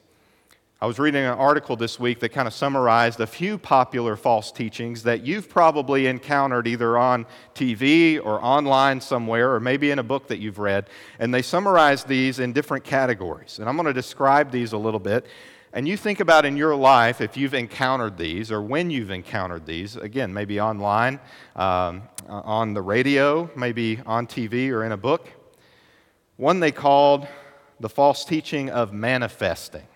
I 0.81 0.87
was 0.87 1.01
reading 1.01 1.25
an 1.25 1.33
article 1.37 1.75
this 1.75 1.99
week 1.99 2.21
that 2.21 2.29
kind 2.29 2.47
of 2.47 2.55
summarized 2.55 3.19
a 3.19 3.27
few 3.27 3.59
popular 3.59 4.15
false 4.15 4.53
teachings 4.53 5.03
that 5.03 5.27
you've 5.27 5.49
probably 5.49 6.07
encountered 6.07 6.69
either 6.69 6.97
on 6.97 7.27
TV 7.53 8.25
or 8.25 8.41
online 8.41 9.01
somewhere, 9.01 9.53
or 9.53 9.59
maybe 9.59 9.91
in 9.91 9.99
a 9.99 10.05
book 10.05 10.29
that 10.29 10.39
you've 10.39 10.61
read. 10.61 10.89
And 11.19 11.35
they 11.35 11.43
summarize 11.43 12.05
these 12.05 12.39
in 12.39 12.53
different 12.53 12.85
categories. 12.85 13.59
And 13.59 13.69
I'm 13.69 13.75
going 13.75 13.87
to 13.87 13.93
describe 13.93 14.53
these 14.53 14.73
a 14.73 14.79
little 14.79 15.01
bit. 15.01 15.27
And 15.73 15.89
you 15.89 15.97
think 15.97 16.21
about 16.21 16.45
in 16.45 16.57
your 16.57 16.77
life 16.77 17.21
if 17.21 17.37
you've 17.37 17.55
encountered 17.55 18.17
these 18.17 18.53
or 18.53 18.63
when 18.63 18.89
you've 18.89 19.11
encountered 19.11 19.67
these. 19.67 19.97
Again, 19.97 20.33
maybe 20.33 20.61
online, 20.61 21.19
um, 21.57 22.03
on 22.29 22.73
the 22.73 22.83
radio, 22.83 23.51
maybe 23.57 23.99
on 24.07 24.29
TV 24.29 24.71
or 24.71 24.85
in 24.85 24.93
a 24.93 24.97
book. 24.97 25.27
One 26.37 26.61
they 26.61 26.71
called 26.71 27.27
the 27.81 27.89
false 27.89 28.25
teaching 28.25 28.71
of 28.71 28.93
manifesting. 28.93 29.87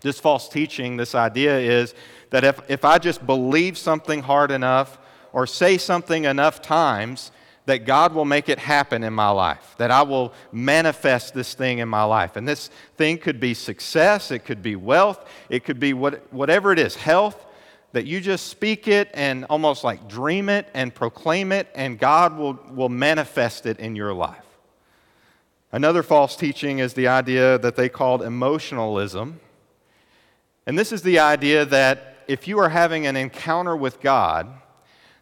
This 0.00 0.20
false 0.20 0.48
teaching, 0.48 0.96
this 0.96 1.14
idea 1.14 1.58
is 1.58 1.94
that 2.30 2.44
if, 2.44 2.60
if 2.68 2.84
I 2.84 2.98
just 2.98 3.26
believe 3.26 3.76
something 3.76 4.22
hard 4.22 4.50
enough 4.50 4.98
or 5.32 5.46
say 5.46 5.76
something 5.76 6.24
enough 6.24 6.62
times, 6.62 7.32
that 7.68 7.84
God 7.84 8.14
will 8.14 8.24
make 8.24 8.48
it 8.48 8.58
happen 8.58 9.04
in 9.04 9.12
my 9.12 9.28
life, 9.28 9.74
that 9.76 9.90
I 9.90 10.00
will 10.00 10.32
manifest 10.52 11.34
this 11.34 11.52
thing 11.52 11.80
in 11.80 11.88
my 11.88 12.02
life. 12.02 12.36
And 12.36 12.48
this 12.48 12.70
thing 12.96 13.18
could 13.18 13.40
be 13.40 13.52
success, 13.52 14.30
it 14.30 14.46
could 14.46 14.62
be 14.62 14.74
wealth, 14.74 15.28
it 15.50 15.64
could 15.64 15.78
be 15.78 15.92
what, 15.92 16.32
whatever 16.32 16.72
it 16.72 16.78
is, 16.78 16.96
health, 16.96 17.44
that 17.92 18.06
you 18.06 18.22
just 18.22 18.46
speak 18.46 18.88
it 18.88 19.10
and 19.12 19.44
almost 19.50 19.84
like 19.84 20.08
dream 20.08 20.48
it 20.48 20.66
and 20.72 20.94
proclaim 20.94 21.52
it, 21.52 21.68
and 21.74 21.98
God 21.98 22.38
will, 22.38 22.58
will 22.70 22.88
manifest 22.88 23.66
it 23.66 23.78
in 23.80 23.94
your 23.94 24.14
life. 24.14 24.47
Another 25.70 26.02
false 26.02 26.34
teaching 26.34 26.78
is 26.78 26.94
the 26.94 27.08
idea 27.08 27.58
that 27.58 27.76
they 27.76 27.88
called 27.88 28.22
emotionalism. 28.22 29.40
And 30.66 30.78
this 30.78 30.92
is 30.92 31.02
the 31.02 31.18
idea 31.18 31.64
that 31.66 32.16
if 32.26 32.48
you 32.48 32.58
are 32.58 32.70
having 32.70 33.06
an 33.06 33.16
encounter 33.16 33.76
with 33.76 34.00
God, 34.00 34.48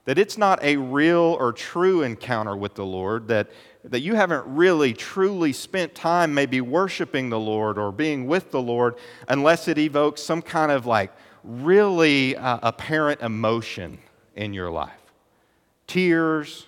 that 0.05 0.19
it's 0.19 0.39
not 0.39 0.63
a 0.63 0.77
real 0.77 1.37
or 1.41 1.53
true 1.53 2.03
encounter 2.03 2.57
with 2.57 2.75
the 2.77 2.87
Lord, 2.87 3.27
that, 3.29 3.51
that 3.83 4.01
you 4.01 4.15
haven't 4.15 4.45
really 4.47 4.93
truly 4.93 5.53
spent 5.53 5.97
time 5.97 6.33
maybe 6.33 6.61
worshiping 6.61 7.29
the 7.29 7.41
Lord 7.41 7.77
or 7.77 7.91
being 7.91 8.29
with 8.29 8.53
the 8.53 8.63
Lord 8.63 8.95
unless 9.29 9.67
it 9.67 9.79
evokes 9.79 10.23
some 10.23 10.43
kind 10.43 10.71
of 10.71 10.87
like 10.87 11.13
really 11.43 12.37
uh, 12.37 12.61
apparent 12.63 13.21
emotion 13.21 13.99
in 14.37 14.55
your 14.55 14.71
life. 14.71 14.93
Tears, 15.89 16.67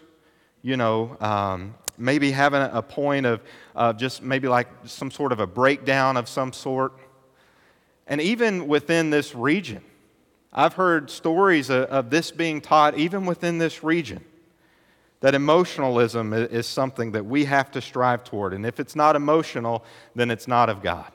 you 0.62 0.76
know, 0.76 1.16
um, 1.20 1.74
maybe 1.98 2.30
having 2.30 2.62
a 2.62 2.82
point 2.82 3.26
of 3.26 3.40
uh, 3.78 3.92
just 3.92 4.22
maybe 4.22 4.48
like 4.48 4.66
some 4.84 5.08
sort 5.08 5.30
of 5.30 5.38
a 5.38 5.46
breakdown 5.46 6.16
of 6.16 6.28
some 6.28 6.52
sort. 6.52 6.92
And 8.08 8.20
even 8.20 8.66
within 8.66 9.10
this 9.10 9.36
region, 9.36 9.82
I've 10.52 10.74
heard 10.74 11.10
stories 11.10 11.70
of, 11.70 11.84
of 11.84 12.10
this 12.10 12.32
being 12.32 12.60
taught 12.60 12.98
even 12.98 13.24
within 13.24 13.58
this 13.58 13.84
region. 13.84 14.24
That 15.20 15.36
emotionalism 15.36 16.32
is 16.32 16.66
something 16.66 17.12
that 17.12 17.24
we 17.24 17.44
have 17.44 17.70
to 17.72 17.80
strive 17.80 18.24
toward. 18.24 18.52
And 18.52 18.66
if 18.66 18.80
it's 18.80 18.96
not 18.96 19.14
emotional, 19.14 19.84
then 20.14 20.30
it's 20.30 20.48
not 20.48 20.68
of 20.68 20.82
God. 20.82 21.12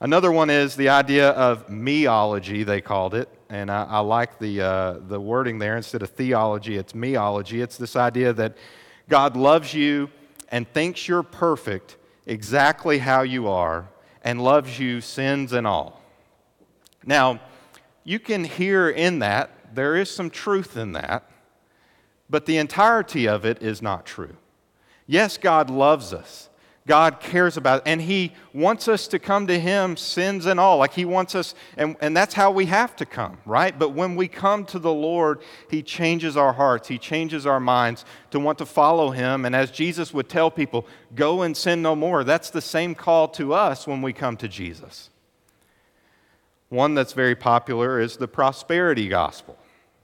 Another 0.00 0.32
one 0.32 0.48
is 0.48 0.76
the 0.76 0.88
idea 0.88 1.30
of 1.30 1.68
meology, 1.68 2.64
they 2.64 2.80
called 2.80 3.14
it. 3.14 3.28
And 3.50 3.70
I, 3.70 3.84
I 3.84 3.98
like 4.00 4.38
the, 4.38 4.62
uh, 4.62 4.92
the 5.08 5.20
wording 5.20 5.58
there. 5.58 5.76
Instead 5.76 6.02
of 6.02 6.10
theology, 6.10 6.76
it's 6.76 6.94
meology. 6.94 7.62
It's 7.62 7.76
this 7.76 7.96
idea 7.96 8.32
that 8.32 8.56
God 9.08 9.36
loves 9.36 9.74
you 9.74 10.10
and 10.54 10.72
thinks 10.72 11.08
you're 11.08 11.24
perfect 11.24 11.96
exactly 12.26 12.98
how 12.98 13.22
you 13.22 13.48
are 13.48 13.88
and 14.22 14.40
loves 14.40 14.78
you, 14.78 15.00
sins 15.00 15.52
and 15.52 15.66
all. 15.66 16.00
Now, 17.04 17.40
you 18.04 18.20
can 18.20 18.44
hear 18.44 18.88
in 18.88 19.18
that, 19.18 19.74
there 19.74 19.96
is 19.96 20.08
some 20.08 20.30
truth 20.30 20.76
in 20.76 20.92
that, 20.92 21.28
but 22.30 22.46
the 22.46 22.58
entirety 22.58 23.26
of 23.26 23.44
it 23.44 23.64
is 23.64 23.82
not 23.82 24.06
true. 24.06 24.36
Yes, 25.08 25.38
God 25.38 25.68
loves 25.70 26.12
us. 26.12 26.48
God 26.86 27.18
cares 27.18 27.56
about, 27.56 27.82
and 27.86 28.02
He 28.02 28.34
wants 28.52 28.88
us 28.88 29.08
to 29.08 29.18
come 29.18 29.46
to 29.46 29.58
Him, 29.58 29.96
sins 29.96 30.44
and 30.44 30.60
all. 30.60 30.76
Like 30.76 30.92
He 30.92 31.06
wants 31.06 31.34
us, 31.34 31.54
and, 31.78 31.96
and 32.02 32.14
that's 32.14 32.34
how 32.34 32.50
we 32.50 32.66
have 32.66 32.94
to 32.96 33.06
come, 33.06 33.38
right? 33.46 33.78
But 33.78 33.90
when 33.90 34.16
we 34.16 34.28
come 34.28 34.66
to 34.66 34.78
the 34.78 34.92
Lord, 34.92 35.40
He 35.70 35.82
changes 35.82 36.36
our 36.36 36.52
hearts, 36.52 36.88
He 36.88 36.98
changes 36.98 37.46
our 37.46 37.60
minds 37.60 38.04
to 38.32 38.38
want 38.38 38.58
to 38.58 38.66
follow 38.66 39.10
Him. 39.10 39.46
And 39.46 39.56
as 39.56 39.70
Jesus 39.70 40.12
would 40.12 40.28
tell 40.28 40.50
people, 40.50 40.86
go 41.14 41.40
and 41.40 41.56
sin 41.56 41.80
no 41.80 41.96
more, 41.96 42.22
that's 42.22 42.50
the 42.50 42.60
same 42.60 42.94
call 42.94 43.28
to 43.28 43.54
us 43.54 43.86
when 43.86 44.02
we 44.02 44.12
come 44.12 44.36
to 44.36 44.48
Jesus. 44.48 45.08
One 46.68 46.94
that's 46.94 47.14
very 47.14 47.36
popular 47.36 47.98
is 47.98 48.18
the 48.18 48.28
prosperity 48.28 49.08
gospel. 49.08 49.56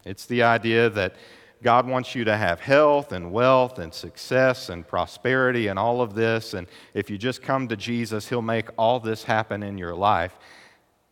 It's 0.07 0.25
the 0.25 0.45
idea 0.45 0.89
that 0.89 1.15
God 1.63 1.87
wants 1.87 2.15
you 2.15 2.25
to 2.25 2.37
have 2.37 2.61
health 2.61 3.13
and 3.13 3.33
wealth 3.33 3.79
and 3.79 3.93
success 3.93 4.71
and 4.71 4.87
prosperity 4.87 5.67
and 5.67 5.79
all 5.79 6.01
of 6.01 6.15
this. 6.15 6.55
And 6.55 6.67
if 6.95 7.11
you 7.11 7.19
just 7.19 7.43
come 7.43 7.69
to 7.69 7.77
Jesus, 7.77 8.29
He'll 8.29 8.41
make 8.41 8.69
all 8.79 8.99
this 8.99 9.25
happen 9.25 9.63
in 9.63 9.77
your 9.77 9.95
life. 9.95 10.39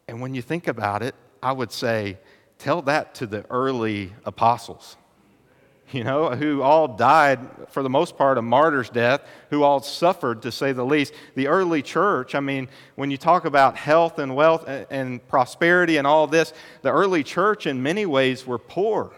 And 0.06 0.22
when 0.22 0.34
you 0.34 0.40
think 0.40 0.66
about 0.66 1.02
it, 1.02 1.14
I 1.42 1.52
would 1.52 1.70
say, 1.70 2.18
tell 2.58 2.80
that 2.82 3.14
to 3.16 3.26
the 3.26 3.44
early 3.50 4.14
apostles, 4.24 4.96
you 5.92 6.02
know, 6.02 6.30
who 6.30 6.62
all 6.62 6.88
died, 6.88 7.40
for 7.68 7.82
the 7.82 7.90
most 7.90 8.16
part, 8.16 8.38
a 8.38 8.42
martyr's 8.42 8.88
death, 8.88 9.20
who 9.50 9.62
all 9.62 9.80
suffered, 9.80 10.40
to 10.42 10.52
say 10.52 10.72
the 10.72 10.84
least. 10.84 11.12
The 11.34 11.48
early 11.48 11.82
church, 11.82 12.34
I 12.34 12.40
mean, 12.40 12.68
when 12.94 13.10
you 13.10 13.18
talk 13.18 13.44
about 13.44 13.76
health 13.76 14.18
and 14.18 14.34
wealth 14.34 14.66
and 14.66 15.26
prosperity 15.28 15.98
and 15.98 16.06
all 16.06 16.26
this, 16.26 16.54
the 16.80 16.90
early 16.90 17.22
church 17.22 17.66
in 17.66 17.82
many 17.82 18.06
ways 18.06 18.46
were 18.46 18.58
poor. 18.58 19.12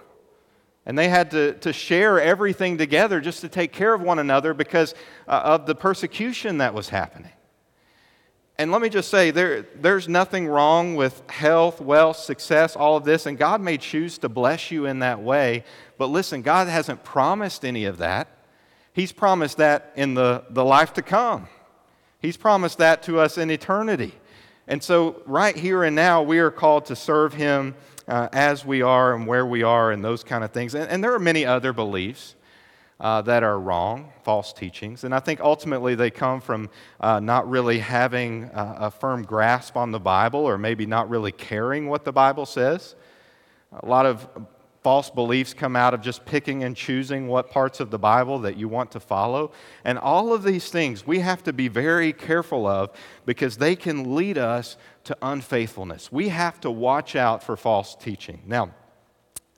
And 0.86 0.98
they 0.98 1.08
had 1.08 1.30
to, 1.32 1.54
to 1.54 1.72
share 1.72 2.20
everything 2.20 2.78
together 2.78 3.20
just 3.20 3.42
to 3.42 3.48
take 3.48 3.72
care 3.72 3.92
of 3.94 4.00
one 4.00 4.18
another 4.18 4.54
because 4.54 4.94
uh, 5.28 5.40
of 5.44 5.66
the 5.66 5.74
persecution 5.74 6.58
that 6.58 6.74
was 6.74 6.88
happening. 6.88 7.32
And 8.60 8.70
let 8.70 8.82
me 8.82 8.90
just 8.90 9.08
say, 9.08 9.30
there, 9.30 9.62
there's 9.74 10.06
nothing 10.06 10.46
wrong 10.46 10.94
with 10.94 11.22
health, 11.30 11.80
wealth, 11.80 12.18
success, 12.18 12.76
all 12.76 12.94
of 12.98 13.04
this, 13.04 13.24
and 13.24 13.38
God 13.38 13.62
may 13.62 13.78
choose 13.78 14.18
to 14.18 14.28
bless 14.28 14.70
you 14.70 14.84
in 14.84 14.98
that 14.98 15.22
way. 15.22 15.64
But 15.96 16.08
listen, 16.08 16.42
God 16.42 16.68
hasn't 16.68 17.02
promised 17.02 17.64
any 17.64 17.86
of 17.86 17.96
that. 17.98 18.28
He's 18.92 19.12
promised 19.12 19.56
that 19.56 19.92
in 19.96 20.12
the, 20.12 20.44
the 20.50 20.62
life 20.62 20.92
to 20.94 21.02
come, 21.02 21.48
He's 22.20 22.36
promised 22.36 22.76
that 22.78 23.02
to 23.04 23.18
us 23.18 23.38
in 23.38 23.50
eternity. 23.50 24.14
And 24.68 24.82
so, 24.82 25.22
right 25.24 25.56
here 25.56 25.82
and 25.82 25.96
now, 25.96 26.22
we 26.22 26.38
are 26.38 26.50
called 26.50 26.84
to 26.86 26.96
serve 26.96 27.32
Him 27.32 27.74
uh, 28.10 28.28
as 28.32 28.66
we 28.66 28.82
are 28.82 29.14
and 29.14 29.26
where 29.26 29.46
we 29.46 29.62
are 29.62 29.92
and 29.92 30.04
those 30.04 30.24
kind 30.24 30.44
of 30.44 30.50
things. 30.50 30.74
And, 30.74 30.90
and 30.90 31.02
there 31.02 31.14
are 31.14 31.18
many 31.18 31.46
other 31.46 31.72
beliefs. 31.72 32.36
uh, 33.00 33.22
that 33.22 33.42
are 33.42 33.58
wrong, 33.58 34.12
false 34.22 34.52
teachings. 34.52 35.04
And 35.04 35.14
I 35.14 35.20
think 35.20 35.40
ultimately 35.40 35.94
they 35.94 36.10
come 36.10 36.40
from 36.40 36.68
uh, 37.00 37.18
not 37.18 37.48
really 37.48 37.78
having 37.78 38.44
uh, 38.44 38.76
a 38.78 38.90
firm 38.90 39.22
grasp 39.22 39.76
on 39.76 39.90
the 39.90 39.98
Bible 39.98 40.40
or 40.40 40.58
maybe 40.58 40.84
not 40.84 41.08
really 41.08 41.32
caring 41.32 41.88
what 41.88 42.04
the 42.04 42.12
Bible 42.12 42.44
says. 42.44 42.94
A 43.72 43.86
lot 43.86 44.04
of 44.04 44.28
false 44.82 45.10
beliefs 45.10 45.52
come 45.52 45.76
out 45.76 45.92
of 45.92 46.00
just 46.00 46.24
picking 46.24 46.64
and 46.64 46.74
choosing 46.74 47.28
what 47.28 47.50
parts 47.50 47.80
of 47.80 47.90
the 47.90 47.98
Bible 47.98 48.38
that 48.40 48.56
you 48.56 48.68
want 48.68 48.90
to 48.92 49.00
follow. 49.00 49.52
And 49.84 49.98
all 49.98 50.32
of 50.32 50.42
these 50.42 50.70
things 50.70 51.06
we 51.06 51.20
have 51.20 51.42
to 51.44 51.52
be 51.52 51.68
very 51.68 52.12
careful 52.12 52.66
of 52.66 52.90
because 53.26 53.58
they 53.58 53.76
can 53.76 54.14
lead 54.14 54.38
us 54.38 54.76
to 55.04 55.16
unfaithfulness. 55.22 56.10
We 56.10 56.28
have 56.28 56.60
to 56.60 56.70
watch 56.70 57.14
out 57.14 57.42
for 57.42 57.56
false 57.56 57.94
teaching. 57.94 58.42
Now, 58.46 58.74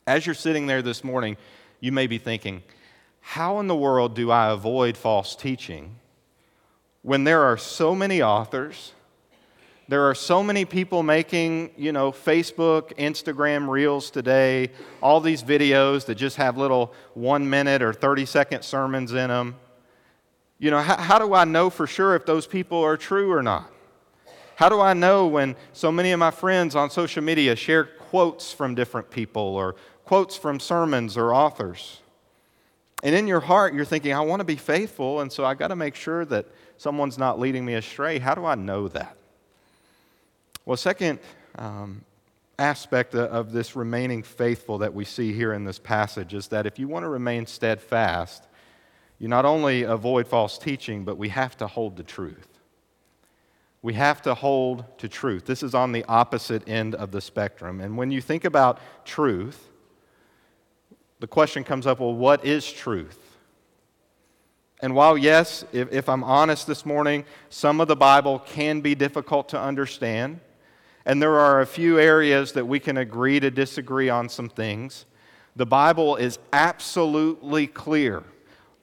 as 0.06 0.26
you're 0.26 0.34
sitting 0.34 0.66
there 0.66 0.82
this 0.82 1.04
morning, 1.04 1.36
you 1.80 1.92
may 1.92 2.06
be 2.06 2.18
thinking, 2.18 2.62
how 3.20 3.60
in 3.60 3.68
the 3.68 3.76
world 3.76 4.14
do 4.14 4.30
I 4.30 4.50
avoid 4.50 4.96
false 4.96 5.36
teaching 5.36 5.96
when 7.02 7.24
there 7.24 7.42
are 7.42 7.56
so 7.56 7.94
many 7.94 8.20
authors? 8.20 8.92
There 9.88 10.08
are 10.08 10.14
so 10.14 10.42
many 10.42 10.64
people 10.64 11.02
making, 11.02 11.72
you 11.76 11.92
know, 11.92 12.12
Facebook, 12.12 12.96
Instagram 12.96 13.68
reels 13.68 14.10
today, 14.10 14.70
all 15.02 15.20
these 15.20 15.42
videos 15.42 16.06
that 16.06 16.14
just 16.14 16.36
have 16.36 16.56
little 16.56 16.94
one 17.14 17.48
minute 17.48 17.82
or 17.82 17.92
30 17.92 18.24
second 18.26 18.62
sermons 18.62 19.12
in 19.12 19.28
them. 19.28 19.56
You 20.58 20.70
know, 20.70 20.80
how, 20.80 20.96
how 20.96 21.18
do 21.18 21.34
I 21.34 21.44
know 21.44 21.68
for 21.68 21.86
sure 21.86 22.14
if 22.14 22.24
those 22.24 22.46
people 22.46 22.82
are 22.82 22.96
true 22.96 23.32
or 23.32 23.42
not? 23.42 23.70
How 24.54 24.68
do 24.68 24.80
I 24.80 24.94
know 24.94 25.26
when 25.26 25.56
so 25.72 25.90
many 25.90 26.12
of 26.12 26.20
my 26.20 26.30
friends 26.30 26.76
on 26.76 26.88
social 26.88 27.22
media 27.22 27.56
share 27.56 27.84
quotes 27.84 28.52
from 28.52 28.76
different 28.76 29.10
people 29.10 29.42
or 29.42 29.74
quotes 30.04 30.36
from 30.36 30.60
sermons 30.60 31.16
or 31.16 31.34
authors? 31.34 32.00
And 33.02 33.14
in 33.14 33.26
your 33.26 33.40
heart, 33.40 33.74
you're 33.74 33.84
thinking, 33.84 34.14
I 34.14 34.20
want 34.20 34.38
to 34.38 34.44
be 34.44 34.54
faithful, 34.54 35.20
and 35.20 35.32
so 35.32 35.44
I 35.44 35.54
got 35.54 35.68
to 35.68 35.76
make 35.76 35.96
sure 35.96 36.24
that 36.26 36.46
someone's 36.76 37.18
not 37.18 37.40
leading 37.40 37.64
me 37.64 37.74
astray. 37.74 38.20
How 38.20 38.36
do 38.36 38.44
I 38.44 38.54
know 38.54 38.86
that? 38.88 39.16
Well, 40.64 40.76
second 40.76 41.18
um, 41.56 42.04
aspect 42.58 43.14
of 43.14 43.52
this 43.52 43.74
remaining 43.74 44.22
faithful 44.22 44.78
that 44.78 44.94
we 44.94 45.04
see 45.04 45.32
here 45.32 45.52
in 45.52 45.64
this 45.64 45.78
passage 45.78 46.34
is 46.34 46.48
that 46.48 46.66
if 46.66 46.78
you 46.78 46.86
want 46.86 47.02
to 47.02 47.08
remain 47.08 47.46
steadfast, 47.46 48.46
you 49.18 49.26
not 49.26 49.44
only 49.44 49.82
avoid 49.82 50.28
false 50.28 50.58
teaching, 50.58 51.04
but 51.04 51.18
we 51.18 51.30
have 51.30 51.56
to 51.56 51.66
hold 51.66 51.96
the 51.96 52.02
truth. 52.04 52.48
We 53.82 53.94
have 53.94 54.22
to 54.22 54.34
hold 54.34 54.84
to 54.98 55.08
truth. 55.08 55.46
This 55.46 55.64
is 55.64 55.74
on 55.74 55.90
the 55.90 56.04
opposite 56.04 56.68
end 56.68 56.94
of 56.94 57.10
the 57.10 57.20
spectrum. 57.20 57.80
And 57.80 57.96
when 57.96 58.12
you 58.12 58.20
think 58.20 58.44
about 58.44 58.78
truth, 59.04 59.68
the 61.18 61.26
question 61.26 61.64
comes 61.64 61.86
up 61.86 61.98
well, 61.98 62.14
what 62.14 62.44
is 62.44 62.70
truth? 62.70 63.18
And 64.80 64.94
while, 64.96 65.16
yes, 65.16 65.64
if, 65.72 65.92
if, 65.92 66.08
I'm 66.08 66.24
honest 66.24 66.66
this 66.66 66.84
morning, 66.84 67.24
some 67.48 67.80
of 67.80 67.86
the 67.86 67.94
Bible 67.94 68.40
can 68.40 68.80
be 68.80 68.96
difficult 68.96 69.48
to 69.50 69.60
understand, 69.60 70.40
and 71.04 71.20
there 71.20 71.38
are 71.38 71.60
a 71.60 71.66
few 71.66 71.98
areas 71.98 72.52
that 72.52 72.66
we 72.66 72.78
can 72.78 72.96
agree 72.96 73.40
to 73.40 73.50
disagree 73.50 74.08
on 74.08 74.28
some 74.28 74.48
things, 74.48 75.04
the 75.56 75.66
Bible 75.66 76.16
is 76.16 76.38
absolutely 76.52 77.66
clear 77.66 78.22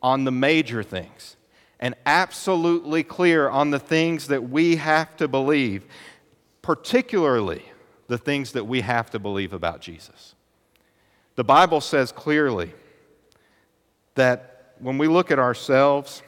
on 0.01 0.23
the 0.23 0.31
major 0.31 0.83
things 0.83 1.35
and 1.79 1.95
absolutely 2.05 3.03
clear 3.03 3.49
on 3.49 3.71
the 3.71 3.79
things 3.79 4.27
that 4.27 4.49
we 4.49 4.75
have 4.75 5.15
to 5.17 5.27
believe, 5.27 5.85
particularly 6.61 7.63
the 8.07 8.17
things 8.17 8.51
that 8.51 8.65
we 8.65 8.81
have 8.81 9.09
to 9.11 9.19
believe 9.19 9.53
about 9.53 9.81
Jesus. 9.81 10.35
The 11.35 11.43
Bible 11.43 11.79
says 11.79 12.11
clearly 12.11 12.73
that 14.15 14.73
when 14.79 14.97
we 14.97 15.07
look 15.07 15.31
at 15.31 15.39
ourselves, 15.39 16.21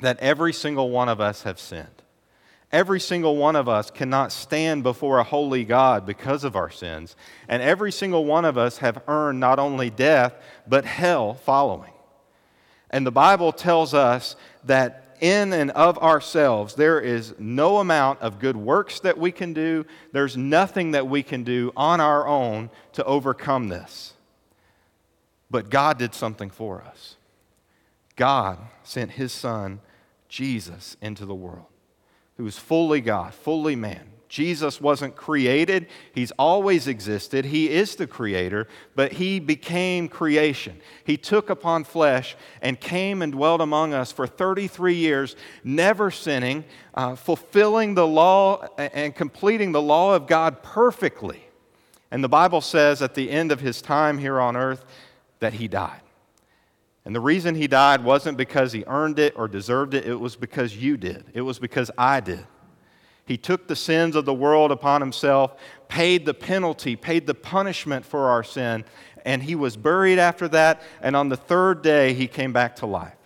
that 0.00 0.18
every 0.20 0.52
single 0.52 0.90
one 0.90 1.08
of 1.08 1.20
us 1.20 1.42
have 1.42 1.58
sinned. 1.58 1.99
Every 2.72 3.00
single 3.00 3.36
one 3.36 3.56
of 3.56 3.68
us 3.68 3.90
cannot 3.90 4.30
stand 4.30 4.82
before 4.82 5.18
a 5.18 5.24
holy 5.24 5.64
God 5.64 6.06
because 6.06 6.44
of 6.44 6.54
our 6.54 6.70
sins. 6.70 7.16
And 7.48 7.62
every 7.62 7.90
single 7.90 8.24
one 8.24 8.44
of 8.44 8.56
us 8.56 8.78
have 8.78 9.02
earned 9.08 9.40
not 9.40 9.58
only 9.58 9.90
death, 9.90 10.34
but 10.68 10.84
hell 10.84 11.34
following. 11.34 11.92
And 12.90 13.06
the 13.06 13.12
Bible 13.12 13.52
tells 13.52 13.92
us 13.92 14.36
that 14.64 15.16
in 15.20 15.52
and 15.52 15.70
of 15.72 15.98
ourselves, 15.98 16.74
there 16.74 17.00
is 17.00 17.34
no 17.38 17.78
amount 17.78 18.20
of 18.20 18.38
good 18.38 18.56
works 18.56 19.00
that 19.00 19.18
we 19.18 19.30
can 19.30 19.52
do. 19.52 19.84
There's 20.12 20.36
nothing 20.36 20.92
that 20.92 21.06
we 21.06 21.22
can 21.22 21.44
do 21.44 21.72
on 21.76 22.00
our 22.00 22.26
own 22.26 22.70
to 22.92 23.04
overcome 23.04 23.68
this. 23.68 24.14
But 25.50 25.70
God 25.70 25.98
did 25.98 26.14
something 26.14 26.50
for 26.50 26.82
us. 26.82 27.16
God 28.16 28.58
sent 28.82 29.12
his 29.12 29.32
son, 29.32 29.80
Jesus, 30.28 30.96
into 31.00 31.26
the 31.26 31.34
world, 31.34 31.66
who 32.40 32.44
was 32.44 32.56
fully 32.56 33.02
God, 33.02 33.34
fully 33.34 33.76
man. 33.76 34.00
Jesus 34.30 34.80
wasn't 34.80 35.14
created, 35.14 35.88
he's 36.14 36.30
always 36.38 36.88
existed. 36.88 37.44
He 37.44 37.68
is 37.68 37.96
the 37.96 38.06
creator, 38.06 38.66
but 38.94 39.12
he 39.12 39.40
became 39.40 40.08
creation. 40.08 40.80
He 41.04 41.18
took 41.18 41.50
upon 41.50 41.84
flesh 41.84 42.36
and 42.62 42.80
came 42.80 43.20
and 43.20 43.32
dwelt 43.32 43.60
among 43.60 43.92
us 43.92 44.10
for 44.10 44.26
33 44.26 44.94
years, 44.94 45.36
never 45.64 46.10
sinning, 46.10 46.64
uh, 46.94 47.14
fulfilling 47.14 47.94
the 47.94 48.06
law 48.06 48.66
and 48.78 49.14
completing 49.14 49.72
the 49.72 49.82
law 49.82 50.14
of 50.14 50.26
God 50.26 50.62
perfectly. 50.62 51.44
And 52.10 52.24
the 52.24 52.28
Bible 52.30 52.62
says 52.62 53.02
at 53.02 53.14
the 53.14 53.30
end 53.30 53.52
of 53.52 53.60
his 53.60 53.82
time 53.82 54.16
here 54.16 54.40
on 54.40 54.56
earth 54.56 54.86
that 55.40 55.52
he 55.52 55.68
died. 55.68 56.00
And 57.10 57.16
the 57.16 57.20
reason 57.20 57.56
he 57.56 57.66
died 57.66 58.04
wasn't 58.04 58.38
because 58.38 58.72
he 58.72 58.84
earned 58.86 59.18
it 59.18 59.32
or 59.34 59.48
deserved 59.48 59.94
it, 59.94 60.06
it 60.06 60.14
was 60.14 60.36
because 60.36 60.76
you 60.76 60.96
did. 60.96 61.24
It 61.34 61.40
was 61.40 61.58
because 61.58 61.90
I 61.98 62.20
did. 62.20 62.46
He 63.26 63.36
took 63.36 63.66
the 63.66 63.74
sins 63.74 64.14
of 64.14 64.26
the 64.26 64.32
world 64.32 64.70
upon 64.70 65.00
himself, 65.00 65.56
paid 65.88 66.24
the 66.24 66.34
penalty, 66.34 66.94
paid 66.94 67.26
the 67.26 67.34
punishment 67.34 68.06
for 68.06 68.28
our 68.28 68.44
sin, 68.44 68.84
and 69.24 69.42
he 69.42 69.56
was 69.56 69.76
buried 69.76 70.20
after 70.20 70.46
that. 70.50 70.82
And 71.02 71.16
on 71.16 71.28
the 71.28 71.36
third 71.36 71.82
day, 71.82 72.14
he 72.14 72.28
came 72.28 72.52
back 72.52 72.76
to 72.76 72.86
life. 72.86 73.16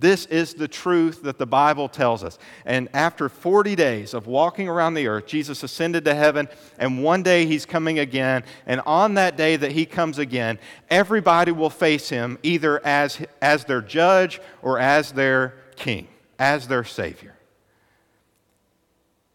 This 0.00 0.26
is 0.26 0.54
the 0.54 0.68
truth 0.68 1.22
that 1.22 1.38
the 1.38 1.46
Bible 1.46 1.88
tells 1.88 2.22
us. 2.22 2.38
And 2.64 2.88
after 2.94 3.28
40 3.28 3.74
days 3.74 4.14
of 4.14 4.28
walking 4.28 4.68
around 4.68 4.94
the 4.94 5.08
earth, 5.08 5.26
Jesus 5.26 5.64
ascended 5.64 6.04
to 6.04 6.14
heaven, 6.14 6.48
and 6.78 7.02
one 7.02 7.24
day 7.24 7.46
he's 7.46 7.66
coming 7.66 7.98
again. 7.98 8.44
And 8.66 8.80
on 8.86 9.14
that 9.14 9.36
day 9.36 9.56
that 9.56 9.72
he 9.72 9.86
comes 9.86 10.18
again, 10.18 10.60
everybody 10.88 11.50
will 11.50 11.70
face 11.70 12.08
him 12.08 12.38
either 12.44 12.84
as, 12.86 13.20
as 13.42 13.64
their 13.64 13.82
judge 13.82 14.40
or 14.62 14.78
as 14.78 15.10
their 15.12 15.54
king, 15.74 16.06
as 16.38 16.68
their 16.68 16.84
savior. 16.84 17.34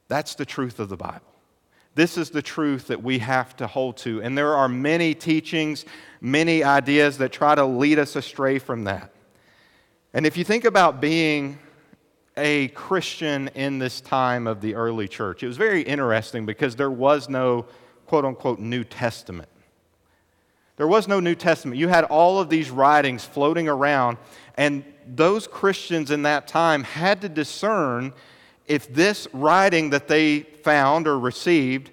That's 0.08 0.36
the 0.36 0.46
truth 0.46 0.80
of 0.80 0.88
the 0.88 0.98
Bible. 0.98 1.22
This 1.96 2.18
is 2.18 2.30
the 2.30 2.42
truth 2.42 2.88
that 2.88 3.04
we 3.04 3.20
have 3.20 3.56
to 3.58 3.68
hold 3.68 3.98
to. 3.98 4.22
And 4.22 4.38
there 4.38 4.56
are 4.56 4.70
many 4.70 5.14
teachings, 5.14 5.86
many 6.22 6.64
ideas 6.64 7.18
that 7.20 7.32
try 7.34 7.54
to 7.54 7.66
lead 7.66 8.00
us 8.00 8.16
astray 8.16 8.60
from 8.60 8.86
that. 8.86 9.13
And 10.16 10.28
if 10.28 10.38
you 10.38 10.44
think 10.44 10.64
about 10.64 11.02
being 11.02 11.58
a 12.38 12.68
Christian 12.70 13.48
in 13.56 13.80
this 13.80 14.00
time 14.00 14.46
of 14.46 14.62
the 14.62 14.76
early 14.76 15.08
church, 15.08 15.42
it 15.42 15.48
was 15.48 15.58
very 15.58 15.82
interesting 15.82 16.46
because 16.46 16.76
there 16.76 16.92
was 16.92 17.30
no 17.30 17.66
quote 18.06 18.24
unquote 18.24 18.60
New 18.60 18.84
Testament. 18.84 19.50
There 20.78 20.88
was 20.88 21.08
no 21.08 21.20
New 21.20 21.34
Testament. 21.34 21.80
You 21.80 21.88
had 21.88 22.04
all 22.06 22.40
of 22.40 22.50
these 22.50 22.70
writings 22.70 23.26
floating 23.26 23.68
around, 23.68 24.18
and 24.56 24.84
those 25.08 25.48
Christians 25.48 26.12
in 26.12 26.22
that 26.24 26.48
time 26.48 26.84
had 26.84 27.22
to 27.22 27.30
discern 27.30 28.14
if 28.68 28.94
this 28.94 29.28
writing 29.34 29.90
that 29.90 30.08
they 30.08 30.42
found 30.42 31.08
or 31.08 31.18
received 31.18 31.90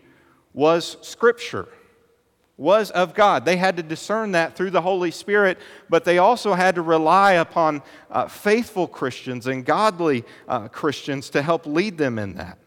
was 0.52 0.98
Scripture, 1.00 1.68
was 2.60 2.90
of 2.90 3.14
God. 3.14 3.46
They 3.46 3.56
had 3.56 3.78
to 3.78 3.82
discern 3.82 4.32
that 4.32 4.54
through 4.54 4.70
the 4.70 4.82
Holy 4.82 5.10
Spirit, 5.10 5.58
but 5.88 6.04
they 6.04 6.18
also 6.18 6.52
had 6.52 6.74
to 6.74 6.82
rely 6.82 7.32
upon 7.32 7.82
uh, 8.10 8.28
faithful 8.28 8.86
Christians 8.86 9.46
and 9.46 9.64
godly 9.64 10.24
uh, 10.46 10.68
Christians 10.68 11.30
to 11.30 11.40
help 11.40 11.64
lead 11.64 11.96
them 11.96 12.18
in 12.18 12.34
that. 12.34 12.58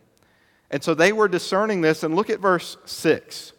And 0.72 0.84
so 0.84 0.96
they 0.96 1.14
were 1.14 1.28
discerning 1.28 1.82
this. 1.82 2.02
And 2.02 2.16
look 2.16 2.32
at 2.32 2.40
verse 2.40 2.76
6, 2.86 3.54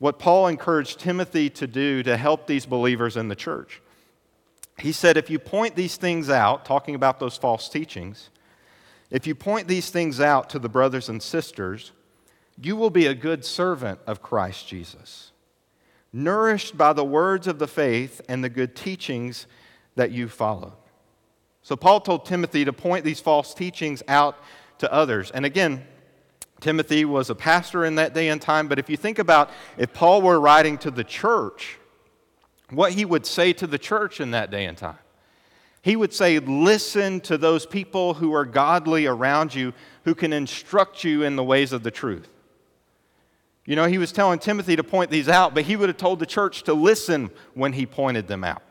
what 0.00 0.18
Paul 0.18 0.48
encouraged 0.48 0.98
Timothy 0.98 1.48
to 1.50 1.68
do 1.68 2.02
to 2.02 2.16
help 2.16 2.48
these 2.48 2.66
believers 2.66 3.16
in 3.16 3.28
the 3.28 3.36
church. 3.36 3.80
He 4.78 4.90
said, 4.90 5.16
If 5.16 5.30
you 5.30 5.38
point 5.38 5.76
these 5.76 5.96
things 5.96 6.28
out, 6.28 6.64
talking 6.64 6.96
about 6.96 7.20
those 7.20 7.36
false 7.36 7.68
teachings, 7.68 8.30
if 9.12 9.28
you 9.28 9.36
point 9.36 9.68
these 9.68 9.90
things 9.90 10.20
out 10.20 10.50
to 10.50 10.58
the 10.58 10.68
brothers 10.68 11.08
and 11.08 11.22
sisters, 11.22 11.92
you 12.60 12.74
will 12.74 12.90
be 12.90 13.06
a 13.06 13.14
good 13.14 13.44
servant 13.44 14.00
of 14.06 14.22
Christ 14.22 14.66
Jesus, 14.66 15.31
nourished 16.12 16.76
by 16.76 16.92
the 16.92 17.04
words 17.04 17.46
of 17.46 17.58
the 17.58 17.66
faith 17.66 18.20
and 18.28 18.42
the 18.42 18.48
good 18.48 18.76
teachings 18.76 19.46
that 19.96 20.10
you 20.10 20.28
follow. 20.28 20.74
So, 21.62 21.76
Paul 21.76 22.00
told 22.00 22.24
Timothy 22.24 22.64
to 22.64 22.72
point 22.72 23.04
these 23.04 23.20
false 23.20 23.54
teachings 23.54 24.02
out 24.08 24.36
to 24.78 24.92
others. 24.92 25.30
And 25.30 25.44
again, 25.46 25.86
Timothy 26.60 27.04
was 27.04 27.30
a 27.30 27.34
pastor 27.34 27.84
in 27.84 27.96
that 27.96 28.14
day 28.14 28.28
and 28.28 28.40
time, 28.40 28.68
but 28.68 28.78
if 28.78 28.90
you 28.90 28.96
think 28.96 29.18
about 29.18 29.50
if 29.78 29.92
Paul 29.92 30.22
were 30.22 30.40
writing 30.40 30.78
to 30.78 30.90
the 30.90 31.04
church, 31.04 31.78
what 32.70 32.92
he 32.92 33.04
would 33.04 33.26
say 33.26 33.52
to 33.52 33.66
the 33.66 33.78
church 33.78 34.20
in 34.20 34.30
that 34.32 34.50
day 34.50 34.64
and 34.64 34.76
time. 34.76 34.98
He 35.82 35.96
would 35.96 36.12
say, 36.12 36.38
Listen 36.38 37.20
to 37.22 37.36
those 37.36 37.66
people 37.66 38.14
who 38.14 38.32
are 38.34 38.44
godly 38.44 39.06
around 39.06 39.54
you 39.54 39.72
who 40.04 40.14
can 40.14 40.32
instruct 40.32 41.04
you 41.04 41.22
in 41.22 41.36
the 41.36 41.44
ways 41.44 41.72
of 41.72 41.82
the 41.82 41.90
truth. 41.90 42.28
You 43.64 43.76
know, 43.76 43.86
he 43.86 43.98
was 43.98 44.10
telling 44.10 44.40
Timothy 44.40 44.74
to 44.76 44.82
point 44.82 45.10
these 45.10 45.28
out, 45.28 45.54
but 45.54 45.64
he 45.64 45.76
would 45.76 45.88
have 45.88 45.96
told 45.96 46.18
the 46.18 46.26
church 46.26 46.64
to 46.64 46.74
listen 46.74 47.30
when 47.54 47.72
he 47.72 47.86
pointed 47.86 48.26
them 48.26 48.42
out. 48.42 48.62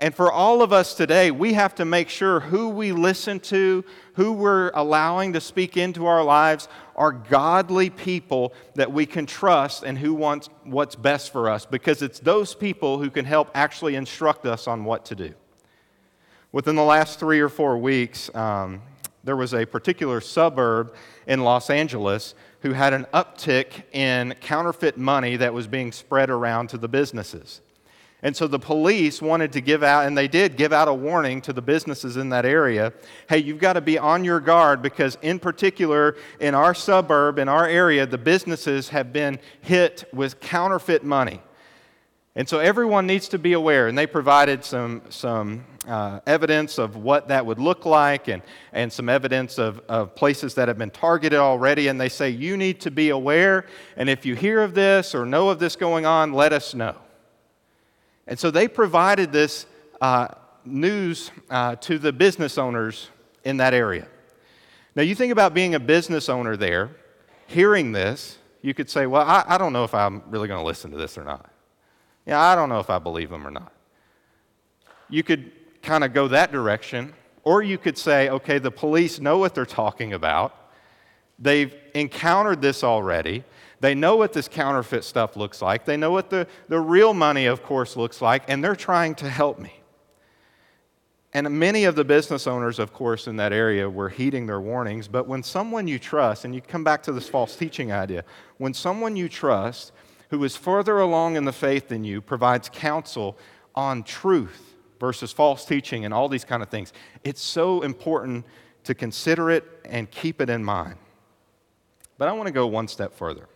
And 0.00 0.12
for 0.12 0.32
all 0.32 0.60
of 0.60 0.72
us 0.72 0.94
today, 0.94 1.30
we 1.30 1.52
have 1.52 1.76
to 1.76 1.84
make 1.84 2.08
sure 2.08 2.40
who 2.40 2.68
we 2.70 2.90
listen 2.90 3.38
to, 3.40 3.84
who 4.14 4.32
we're 4.32 4.72
allowing 4.74 5.32
to 5.34 5.40
speak 5.40 5.76
into 5.76 6.06
our 6.06 6.24
lives, 6.24 6.68
are 6.96 7.12
godly 7.12 7.90
people 7.90 8.52
that 8.74 8.92
we 8.92 9.06
can 9.06 9.24
trust 9.24 9.84
and 9.84 9.96
who 9.96 10.12
wants 10.12 10.48
what's 10.64 10.96
best 10.96 11.32
for 11.32 11.48
us, 11.48 11.64
because 11.64 12.02
it's 12.02 12.18
those 12.18 12.54
people 12.54 12.98
who 12.98 13.08
can 13.08 13.24
help 13.24 13.48
actually 13.54 13.94
instruct 13.94 14.44
us 14.44 14.66
on 14.66 14.84
what 14.84 15.04
to 15.04 15.14
do. 15.14 15.32
Within 16.50 16.74
the 16.74 16.82
last 16.82 17.20
three 17.20 17.38
or 17.38 17.48
four 17.48 17.78
weeks, 17.78 18.34
um, 18.34 18.82
there 19.24 19.36
was 19.36 19.54
a 19.54 19.64
particular 19.64 20.20
suburb 20.20 20.94
in 21.26 21.40
Los 21.40 21.70
Angeles 21.70 22.34
who 22.60 22.72
had 22.72 22.92
an 22.92 23.06
uptick 23.12 23.82
in 23.92 24.34
counterfeit 24.40 24.96
money 24.96 25.36
that 25.36 25.52
was 25.52 25.66
being 25.66 25.92
spread 25.92 26.30
around 26.30 26.68
to 26.68 26.78
the 26.78 26.88
businesses. 26.88 27.60
And 28.22 28.34
so 28.34 28.46
the 28.46 28.58
police 28.58 29.20
wanted 29.20 29.52
to 29.52 29.60
give 29.60 29.82
out, 29.82 30.06
and 30.06 30.16
they 30.16 30.28
did 30.28 30.56
give 30.56 30.72
out 30.72 30.88
a 30.88 30.94
warning 30.94 31.42
to 31.42 31.52
the 31.52 31.60
businesses 31.60 32.16
in 32.16 32.30
that 32.30 32.46
area 32.46 32.94
hey, 33.28 33.36
you've 33.36 33.58
got 33.58 33.74
to 33.74 33.82
be 33.82 33.98
on 33.98 34.24
your 34.24 34.40
guard 34.40 34.80
because, 34.80 35.18
in 35.20 35.38
particular, 35.38 36.16
in 36.40 36.54
our 36.54 36.74
suburb, 36.74 37.38
in 37.38 37.50
our 37.50 37.66
area, 37.66 38.06
the 38.06 38.16
businesses 38.16 38.88
have 38.88 39.12
been 39.12 39.38
hit 39.60 40.08
with 40.12 40.40
counterfeit 40.40 41.04
money. 41.04 41.42
And 42.34 42.48
so 42.48 42.60
everyone 42.60 43.06
needs 43.06 43.28
to 43.28 43.38
be 43.38 43.52
aware, 43.52 43.88
and 43.88 43.96
they 43.96 44.06
provided 44.06 44.64
some, 44.64 45.02
some 45.10 45.66
uh, 45.86 46.20
evidence 46.26 46.78
of 46.78 46.96
what 46.96 47.28
that 47.28 47.44
would 47.44 47.58
look 47.58 47.84
like 47.84 48.28
and, 48.28 48.42
and 48.72 48.92
some 48.92 49.08
evidence 49.08 49.58
of, 49.58 49.80
of 49.88 50.14
places 50.14 50.54
that 50.54 50.68
have 50.68 50.78
been 50.78 50.90
targeted 50.90 51.38
already. 51.38 51.88
And 51.88 52.00
they 52.00 52.08
say, 52.08 52.30
You 52.30 52.56
need 52.56 52.80
to 52.80 52.90
be 52.90 53.10
aware, 53.10 53.66
and 53.96 54.08
if 54.08 54.24
you 54.24 54.34
hear 54.34 54.62
of 54.62 54.74
this 54.74 55.14
or 55.14 55.24
know 55.26 55.48
of 55.48 55.58
this 55.58 55.76
going 55.76 56.06
on, 56.06 56.32
let 56.32 56.52
us 56.52 56.74
know. 56.74 56.96
And 58.26 58.38
so 58.38 58.50
they 58.50 58.68
provided 58.68 59.32
this 59.32 59.66
uh, 60.00 60.28
news 60.64 61.30
uh, 61.50 61.76
to 61.76 61.98
the 61.98 62.12
business 62.12 62.58
owners 62.58 63.10
in 63.44 63.58
that 63.58 63.74
area. 63.74 64.08
Now, 64.96 65.02
you 65.02 65.14
think 65.14 65.32
about 65.32 65.54
being 65.54 65.74
a 65.74 65.80
business 65.80 66.28
owner 66.28 66.56
there, 66.56 66.90
hearing 67.46 67.92
this, 67.92 68.38
you 68.62 68.72
could 68.72 68.88
say, 68.88 69.06
Well, 69.06 69.22
I, 69.22 69.44
I 69.46 69.58
don't 69.58 69.72
know 69.72 69.84
if 69.84 69.94
I'm 69.94 70.22
really 70.28 70.48
going 70.48 70.60
to 70.60 70.66
listen 70.66 70.90
to 70.92 70.96
this 70.96 71.18
or 71.18 71.24
not. 71.24 71.50
Yeah, 72.26 72.40
I 72.40 72.54
don't 72.54 72.68
know 72.68 72.78
if 72.78 72.88
I 72.88 72.98
believe 72.98 73.28
them 73.28 73.46
or 73.46 73.50
not. 73.50 73.72
You 75.10 75.22
could 75.22 75.52
kind 75.84 76.02
of 76.02 76.12
go 76.12 76.28
that 76.28 76.50
direction, 76.50 77.12
or 77.44 77.62
you 77.62 77.78
could 77.78 77.96
say, 77.96 78.28
Okay, 78.30 78.58
the 78.58 78.70
police 78.70 79.20
know 79.20 79.38
what 79.38 79.54
they're 79.54 79.66
talking 79.66 80.12
about. 80.12 80.54
They've 81.38 81.74
encountered 81.94 82.60
this 82.60 82.82
already. 82.82 83.44
They 83.80 83.94
know 83.94 84.16
what 84.16 84.32
this 84.32 84.48
counterfeit 84.48 85.04
stuff 85.04 85.36
looks 85.36 85.60
like. 85.60 85.84
They 85.84 85.96
know 85.96 86.10
what 86.10 86.30
the, 86.30 86.46
the 86.68 86.80
real 86.80 87.12
money, 87.12 87.46
of 87.46 87.62
course, 87.62 87.96
looks 87.96 88.22
like, 88.22 88.44
and 88.48 88.64
they're 88.64 88.76
trying 88.76 89.14
to 89.16 89.28
help 89.28 89.58
me. 89.58 89.74
And 91.34 91.50
many 91.58 91.84
of 91.84 91.96
the 91.96 92.04
business 92.04 92.46
owners, 92.46 92.78
of 92.78 92.92
course, 92.92 93.26
in 93.26 93.36
that 93.36 93.52
area 93.52 93.90
were 93.90 94.08
heeding 94.08 94.46
their 94.46 94.60
warnings. 94.60 95.08
But 95.08 95.26
when 95.26 95.42
someone 95.42 95.88
you 95.88 95.98
trust, 95.98 96.44
and 96.44 96.54
you 96.54 96.60
come 96.60 96.84
back 96.84 97.02
to 97.02 97.12
this 97.12 97.28
false 97.28 97.56
teaching 97.56 97.90
idea, 97.90 98.24
when 98.56 98.72
someone 98.72 99.16
you 99.16 99.28
trust 99.28 99.92
who 100.30 100.42
is 100.44 100.56
further 100.56 101.00
along 101.00 101.36
in 101.36 101.44
the 101.44 101.52
faith 101.52 101.88
than 101.88 102.04
you 102.04 102.20
provides 102.20 102.70
counsel 102.72 103.36
on 103.74 104.04
truth 104.04 104.73
versus 105.00 105.32
false 105.32 105.64
teaching 105.64 106.04
and 106.04 106.14
all 106.14 106.28
these 106.28 106.44
kind 106.44 106.62
of 106.62 106.68
things, 106.68 106.92
it's 107.22 107.42
so 107.42 107.82
important 107.82 108.44
to 108.84 108.94
consider 108.94 109.50
it 109.50 109.64
and 109.84 110.10
keep 110.10 110.40
it 110.40 110.50
in 110.50 110.64
mind. 110.64 110.96
But 112.18 112.28
I 112.28 112.32
want 112.32 112.46
to 112.46 112.52
go 112.52 112.66
one 112.66 112.88
step 112.88 113.14
further. 113.14 113.48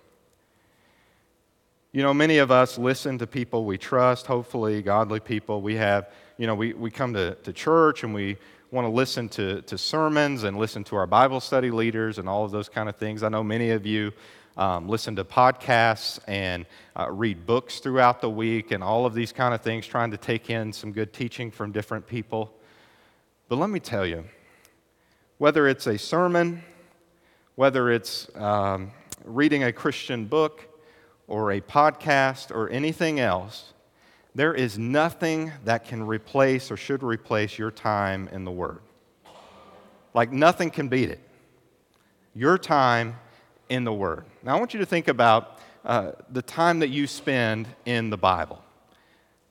You 1.92 2.02
know, 2.02 2.12
many 2.12 2.38
of 2.38 2.50
us 2.50 2.76
listen 2.76 3.18
to 3.18 3.26
people 3.26 3.64
we 3.64 3.78
trust, 3.78 4.26
hopefully, 4.26 4.82
godly 4.82 5.20
people. 5.20 5.62
We 5.62 5.76
have, 5.76 6.10
you 6.36 6.46
know, 6.46 6.54
we, 6.54 6.74
we 6.74 6.90
come 6.90 7.14
to, 7.14 7.34
to 7.34 7.52
church 7.52 8.04
and 8.04 8.12
we 8.12 8.36
want 8.70 8.84
to 8.84 8.90
listen 8.90 9.28
to, 9.30 9.62
to 9.62 9.78
sermons 9.78 10.44
and 10.44 10.58
listen 10.58 10.84
to 10.84 10.96
our 10.96 11.06
Bible 11.06 11.40
study 11.40 11.70
leaders 11.70 12.18
and 12.18 12.28
all 12.28 12.44
of 12.44 12.50
those 12.50 12.68
kind 12.68 12.88
of 12.88 12.96
things. 12.96 13.22
I 13.22 13.30
know 13.30 13.42
many 13.42 13.70
of 13.70 13.86
you 13.86 14.12
um, 14.58 14.88
listen 14.88 15.16
to 15.16 15.24
podcasts 15.24 16.18
and 16.26 16.66
uh, 16.96 17.10
read 17.10 17.46
books 17.46 17.78
throughout 17.78 18.20
the 18.20 18.28
week 18.28 18.72
and 18.72 18.82
all 18.82 19.06
of 19.06 19.14
these 19.14 19.32
kind 19.32 19.54
of 19.54 19.62
things, 19.62 19.86
trying 19.86 20.10
to 20.10 20.16
take 20.16 20.50
in 20.50 20.72
some 20.72 20.92
good 20.92 21.12
teaching 21.12 21.50
from 21.50 21.72
different 21.72 22.06
people. 22.06 22.52
But 23.48 23.56
let 23.56 23.70
me 23.70 23.80
tell 23.80 24.04
you, 24.04 24.24
whether 25.38 25.68
it's 25.68 25.86
a 25.86 25.96
sermon, 25.96 26.62
whether 27.54 27.90
it's 27.90 28.28
um, 28.36 28.90
reading 29.24 29.64
a 29.64 29.72
Christian 29.72 30.26
book, 30.26 30.68
or 31.28 31.52
a 31.52 31.60
podcast 31.60 32.50
or 32.50 32.68
anything 32.70 33.20
else, 33.20 33.74
there 34.34 34.54
is 34.54 34.78
nothing 34.78 35.52
that 35.64 35.84
can 35.84 36.02
replace 36.02 36.70
or 36.70 36.76
should 36.76 37.02
replace 37.02 37.58
your 37.58 37.70
time 37.70 38.28
in 38.32 38.44
the 38.44 38.50
Word. 38.50 38.80
Like 40.14 40.32
nothing 40.32 40.70
can 40.70 40.88
beat 40.88 41.10
it. 41.10 41.20
Your 42.34 42.56
time 42.56 43.16
in 43.68 43.84
the 43.84 43.92
Word. 43.92 44.24
Now, 44.42 44.56
I 44.56 44.58
want 44.58 44.74
you 44.74 44.80
to 44.80 44.86
think 44.86 45.08
about 45.08 45.58
uh, 45.84 46.12
the 46.30 46.42
time 46.42 46.80
that 46.80 46.88
you 46.88 47.06
spend 47.06 47.68
in 47.84 48.10
the 48.10 48.16
Bible. 48.16 48.62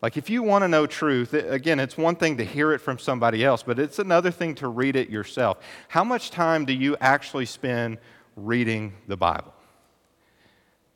Like, 0.01 0.15
if 0.15 0.30
you 0.30 0.43
want 0.43 0.63
to 0.63 0.67
know 0.67 0.86
truth, 0.86 1.34
again, 1.34 1.80
it's 1.80 1.97
one 1.97 2.15
thing 2.15 2.38
to 2.38 2.45
hear 2.45 2.71
it 2.71 2.80
from 2.80 2.99
somebody 2.99 3.43
else, 3.43 3.63
but 3.63 3.80
it's 3.80 3.97
another 3.97 4.30
thing 4.30 4.53
to 4.56 4.67
read 4.67 4.95
it 4.95 5.10
yourself. 5.10 5.58
How 5.88 6.03
much 6.03 6.30
time 6.30 6.65
do 6.65 6.73
you 6.73 6.95
actually 7.01 7.45
spend 7.45 7.97
reading 8.36 8.93
the 9.08 9.17
Bible? 9.17 9.53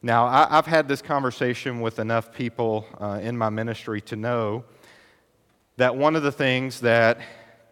Now, 0.04 0.26
I, 0.26 0.48
have 0.50 0.66
had 0.66 0.88
this 0.88 1.02
conversation 1.02 1.82
with 1.82 2.00
enough 2.00 2.32
people 2.32 2.86
uh, 3.00 3.20
in 3.22 3.38
my 3.38 3.50
ministry 3.50 4.02
to 4.02 4.16
know 4.16 4.64
that 5.78 5.96
one 5.96 6.16
of 6.16 6.24
the 6.24 6.32
things 6.32 6.80
that 6.82 7.20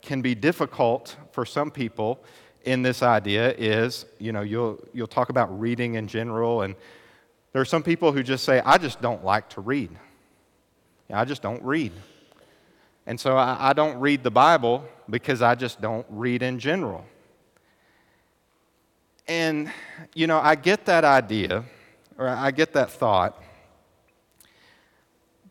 can 0.02 0.22
be 0.22 0.34
difficult 0.34 1.16
for 1.32 1.46
some 1.46 1.70
people 1.70 2.24
in 2.63 2.82
this 2.82 3.02
idea 3.02 3.54
is, 3.58 4.06
you 4.19 4.32
know, 4.32 4.41
you'll, 4.41 4.80
you'll 4.93 5.08
talk 5.08 5.30
about 5.30 5.60
reading 5.60 5.95
in 5.95 6.08
general, 6.08 6.62
and 6.62 6.76
there 7.52 7.62
are 7.62 7.65
some 7.65 7.84
people 7.84 8.12
who 8.12 8.24
just 8.24 8.43
say, 8.43 8.62
I 8.65 8.78
just 8.78 9.02
don't 9.02 9.24
like 9.24 9.50
to 9.50 9.62
read. 9.62 9.89
I 11.12 11.26
just 11.26 11.41
don't 11.41 11.63
read. 11.63 11.91
And 13.08 13.19
so 13.19 13.36
I, 13.36 13.69
I 13.69 13.74
don't 13.74 14.00
read 14.00 14.24
the 14.24 14.32
Bible 14.32 14.86
because 15.10 15.41
I 15.41 15.56
just 15.56 15.82
don't 15.82 16.06
read 16.10 16.43
in 16.43 16.60
general. 16.60 17.06
And, 19.28 19.72
you 20.13 20.28
know, 20.28 20.39
I 20.39 20.56
get 20.56 20.86
that 20.86 21.04
idea 21.04 21.63
or 22.17 22.28
I 22.28 22.52
get 22.52 22.74
that 22.74 22.91
thought. 22.91 23.41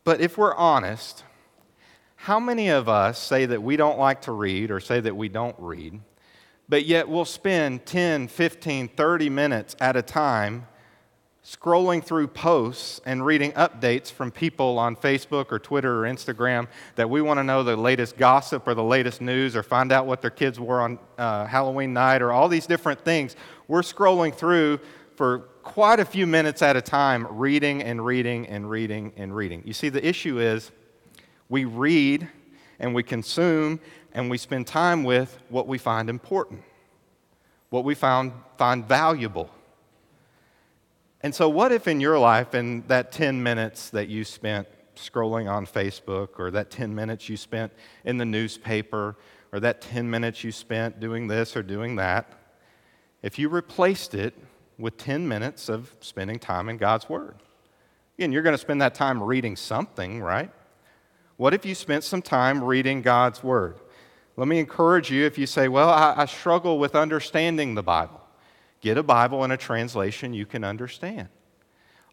But 0.05 0.21
if 0.21 0.39
we're 0.39 0.55
honest, 0.55 1.25
how 2.15 2.39
many 2.39 2.69
of 2.69 2.89
us 2.89 3.19
say 3.19 3.47
that 3.47 3.63
we 3.63 3.77
don't 3.77 3.99
like 3.99 4.23
to 4.23 4.33
read 4.33 4.71
or 4.71 4.81
say 4.81 5.01
that 5.01 5.17
we 5.17 5.29
don't 5.29 5.57
read, 5.59 6.01
but 6.69 6.85
yet 6.85 7.09
we'll 7.09 7.25
spend 7.25 7.87
10, 7.87 8.29
15, 8.29 8.89
30 8.89 9.31
minutes 9.31 9.77
at 9.81 9.97
a 9.97 10.03
time 10.03 10.67
scrolling 11.45 12.05
through 12.05 12.29
posts 12.29 13.01
and 13.07 13.25
reading 13.25 13.53
updates 13.53 14.13
from 14.13 14.31
people 14.31 14.79
on 14.79 14.95
Facebook 14.95 15.47
or 15.51 15.59
Twitter 15.59 16.05
or 16.05 16.09
Instagram 16.09 16.69
that 16.97 17.09
we 17.09 17.23
want 17.23 17.39
to 17.39 17.45
know 17.45 17.63
the 17.63 17.75
latest 17.75 18.19
gossip 18.19 18.69
or 18.69 18.75
the 18.75 18.85
latest 18.85 19.23
news 19.23 19.57
or 19.57 19.63
find 19.63 19.91
out 19.91 20.07
what 20.07 20.21
their 20.21 20.31
kids 20.31 20.61
wore 20.61 20.83
on 20.83 20.99
uh, 21.17 21.47
Halloween 21.47 21.95
night 21.95 22.21
or 22.21 22.33
all 22.33 22.49
these 22.49 22.67
different 22.67 23.03
things. 23.03 23.35
We're 23.67 23.81
scrolling 23.81 24.35
through 24.35 24.81
for 25.17 25.39
quite 25.63 26.01
a 26.01 26.05
few 26.05 26.27
minutes 26.27 26.61
at 26.61 26.77
a 26.77 26.83
time 26.83 27.27
reading 27.31 27.83
and 27.83 28.05
reading 28.05 28.47
and 28.47 28.69
reading 28.69 29.13
and 29.17 29.35
reading. 29.35 29.63
You 29.65 29.73
see, 29.73 29.89
the 29.89 30.07
issue 30.07 30.39
is 30.41 30.71
we 31.49 31.65
read 31.65 32.29
and 32.79 32.95
we 32.95 33.03
consume 33.03 33.81
and 34.19 34.29
we 34.29 34.37
spend 34.37 34.67
time 34.67 35.05
with 35.05 35.39
what 35.49 35.69
we 35.69 35.79
find 35.79 36.11
important, 36.11 36.61
what 37.71 37.85
we 37.85 37.95
found, 37.95 38.33
find 38.57 38.85
valuable. 38.85 39.49
And 41.21 41.33
so, 41.33 41.49
what 41.49 41.71
if 41.71 41.87
in 41.87 42.01
your 42.01 42.19
life, 42.19 42.53
in 42.53 42.83
that 42.89 43.13
10 43.13 43.41
minutes 43.41 43.91
that 43.91 44.09
you 44.09 44.25
spent 44.25 44.67
scrolling 44.97 45.49
on 45.49 45.67
Facebook, 45.67 46.31
or 46.41 46.51
that 46.51 46.69
10 46.69 46.93
minutes 46.93 47.29
you 47.29 47.37
spent 47.37 47.73
in 48.05 48.19
the 48.19 48.25
newspaper, 48.25 49.15
or 49.53 49.61
that 49.61 49.81
10 49.83 50.11
minutes 50.11 50.43
you 50.43 50.51
spent 50.51 50.99
doing 50.99 51.29
this 51.29 51.57
or 51.57 51.63
doing 51.63 51.95
that, 51.95 52.33
if 53.23 53.39
you 53.39 53.49
replaced 53.49 54.17
it 54.17 54.35
with 54.81 54.97
10 54.97 55.29
minutes 55.29 55.69
of 55.69 55.95
spending 56.01 56.41
time 56.41 56.69
in 56.69 56.77
God's 56.77 57.09
Word. 57.09 57.37
Again, 58.19 58.33
you're 58.33 58.43
going 58.43 58.55
to 58.55 58.59
spend 58.59 58.83
that 58.83 58.97
time 58.97 59.23
reading 59.23 59.55
something, 59.55 60.21
right? 60.21 60.51
What 61.37 61.55
if 61.55 61.65
you 61.65 61.77
spent 61.77 62.03
some 62.03 62.21
time 62.21 62.65
reading 62.65 63.01
God's 63.01 63.45
Word? 63.45 63.79
Let 64.39 64.47
me 64.47 64.61
encourage 64.61 65.11
you 65.11 65.27
if 65.27 65.37
you 65.37 65.49
say, 65.49 65.67
Well, 65.67 65.91
I, 65.91 66.15
I 66.19 66.27
struggle 66.27 66.79
with 66.79 66.95
understanding 66.95 67.75
the 67.75 67.83
Bible, 67.83 68.21
get 68.81 68.97
a 68.97 69.03
Bible 69.03 69.43
and 69.43 69.53
a 69.53 69.57
translation 69.57 70.33
you 70.33 70.47
can 70.47 70.63
understand. 70.63 71.27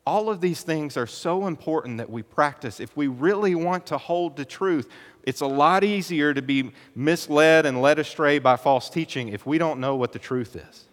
All 0.07 0.31
of 0.31 0.41
these 0.41 0.63
things 0.63 0.97
are 0.97 1.05
so 1.05 1.45
important 1.45 1.99
that 1.99 2.09
we 2.09 2.23
practice. 2.23 2.79
If 2.79 2.97
we 2.97 3.05
really 3.05 3.53
want 3.53 3.85
to 3.88 3.99
hold 3.99 4.38
the 4.38 4.45
truth, 4.45 4.89
it's 5.21 5.41
a 5.41 5.45
lot 5.45 5.83
easier 5.83 6.33
to 6.33 6.41
be 6.41 6.71
misled 6.95 7.67
and 7.67 7.79
led 7.79 7.99
astray 7.99 8.39
by 8.39 8.55
false 8.55 8.89
teaching 8.89 9.29
if 9.29 9.45
we 9.45 9.59
don't 9.59 9.79
know 9.79 9.95
what 9.95 10.11
the 10.11 10.17
truth 10.17 10.55
is. 10.55 10.85